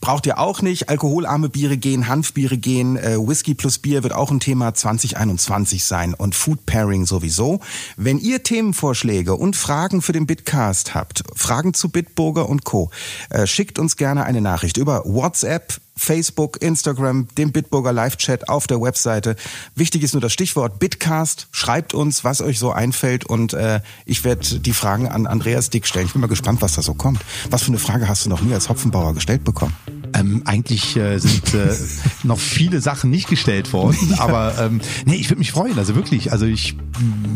braucht 0.00 0.24
ihr 0.24 0.38
auch 0.38 0.62
nicht. 0.62 0.88
Alkoholarme 0.88 1.50
Biere 1.50 1.76
gehen, 1.76 2.08
Hanfbiere 2.08 2.56
gehen, 2.56 2.96
äh, 2.96 3.18
Whisky 3.18 3.52
plus 3.52 3.78
Bier 3.78 4.02
wird 4.02 4.14
auch 4.14 4.30
ein 4.30 4.40
Thema 4.40 4.72
2021 4.72 5.84
sein 5.84 6.14
und 6.14 6.34
Food 6.34 6.64
Pairing 6.64 7.04
sowieso. 7.04 7.60
Wenn 7.98 8.16
ihr 8.16 8.42
Themenvorschläge 8.42 9.36
und 9.36 9.54
Fragen 9.54 10.00
für 10.00 10.12
den 10.12 10.26
Bitcast 10.26 10.94
habt, 10.94 11.24
Fragen 11.36 11.74
zu 11.74 11.90
Bitburger 11.90 12.48
und 12.48 12.64
Co., 12.64 12.90
äh, 13.28 13.46
schickt 13.46 13.78
uns 13.78 13.98
gerne 13.98 14.24
eine 14.24 14.40
Nachricht 14.40 14.78
über 14.78 15.02
WhatsApp 15.04 15.78
Facebook, 16.00 16.62
Instagram, 16.62 17.28
dem 17.36 17.52
Bitburger 17.52 17.92
Live-Chat 17.92 18.48
auf 18.48 18.66
der 18.66 18.80
Webseite. 18.80 19.36
Wichtig 19.74 20.02
ist 20.02 20.14
nur 20.14 20.22
das 20.22 20.32
Stichwort 20.32 20.78
Bitcast. 20.78 21.48
Schreibt 21.52 21.92
uns, 21.92 22.24
was 22.24 22.40
euch 22.40 22.58
so 22.58 22.72
einfällt 22.72 23.26
und 23.26 23.52
äh, 23.52 23.80
ich 24.06 24.24
werde 24.24 24.60
die 24.60 24.72
Fragen 24.72 25.08
an 25.08 25.26
Andreas 25.26 25.68
Dick 25.68 25.86
stellen. 25.86 26.06
Ich 26.06 26.12
bin 26.12 26.22
mal 26.22 26.26
gespannt, 26.26 26.62
was 26.62 26.72
da 26.72 26.82
so 26.82 26.94
kommt. 26.94 27.20
Was 27.50 27.62
für 27.62 27.68
eine 27.68 27.78
Frage 27.78 28.08
hast 28.08 28.24
du 28.24 28.30
noch 28.30 28.40
nie 28.40 28.54
als 28.54 28.70
Hopfenbauer 28.70 29.12
gestellt 29.14 29.44
bekommen? 29.44 29.76
Ähm, 30.14 30.42
eigentlich 30.44 30.96
äh, 30.96 31.18
sind 31.18 31.54
äh, 31.54 31.74
noch 32.22 32.38
viele 32.38 32.80
Sachen 32.80 33.10
nicht 33.10 33.28
gestellt 33.28 33.72
worden, 33.72 33.96
aber 34.18 34.54
ähm, 34.58 34.80
nee, 35.04 35.16
ich 35.16 35.30
würde 35.30 35.38
mich 35.38 35.52
freuen, 35.52 35.78
also 35.78 35.94
wirklich. 35.94 36.32
Also 36.32 36.46
ich 36.46 36.76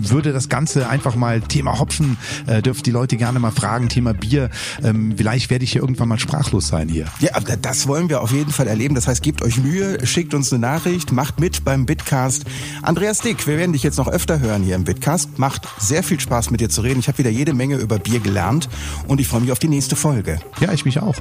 würde 0.02 0.32
das 0.32 0.48
Ganze 0.48 0.88
einfach 0.88 1.14
mal 1.14 1.40
Thema 1.40 1.78
Hopfen, 1.78 2.16
äh, 2.46 2.62
dürfen 2.62 2.82
die 2.82 2.90
Leute 2.90 3.16
gerne 3.16 3.38
mal 3.38 3.50
fragen, 3.50 3.88
Thema 3.88 4.12
Bier. 4.12 4.50
Ähm, 4.82 5.14
vielleicht 5.16 5.50
werde 5.50 5.64
ich 5.64 5.72
hier 5.72 5.82
irgendwann 5.82 6.08
mal 6.08 6.18
sprachlos 6.18 6.68
sein 6.68 6.88
hier. 6.88 7.06
Ja, 7.20 7.38
das 7.40 7.87
wollen 7.87 8.08
wir 8.08 8.20
auf 8.20 8.32
jeden 8.32 8.50
Fall 8.50 8.66
erleben. 8.66 8.94
Das 8.94 9.06
heißt, 9.06 9.22
gebt 9.22 9.42
euch 9.42 9.58
Mühe, 9.58 10.04
schickt 10.06 10.34
uns 10.34 10.52
eine 10.52 10.60
Nachricht, 10.60 11.12
macht 11.12 11.40
mit 11.40 11.64
beim 11.64 11.87
Bitcast. 11.87 12.44
Andreas 12.82 13.20
Dick, 13.20 13.46
wir 13.46 13.56
werden 13.56 13.72
dich 13.72 13.82
jetzt 13.82 13.98
noch 13.98 14.08
öfter 14.08 14.40
hören 14.40 14.62
hier 14.62 14.76
im 14.76 14.84
Bitcast. 14.84 15.38
Macht 15.38 15.68
sehr 15.78 16.02
viel 16.02 16.20
Spaß 16.20 16.50
mit 16.50 16.60
dir 16.60 16.68
zu 16.68 16.82
reden. 16.82 17.00
Ich 17.00 17.08
habe 17.08 17.18
wieder 17.18 17.30
jede 17.30 17.54
Menge 17.54 17.76
über 17.76 17.98
Bier 17.98 18.20
gelernt 18.20 18.68
und 19.06 19.20
ich 19.20 19.28
freue 19.28 19.40
mich 19.40 19.52
auf 19.52 19.58
die 19.58 19.68
nächste 19.68 19.96
Folge. 19.96 20.40
Ja, 20.60 20.72
ich 20.72 20.84
mich 20.84 21.00
auch. 21.00 21.14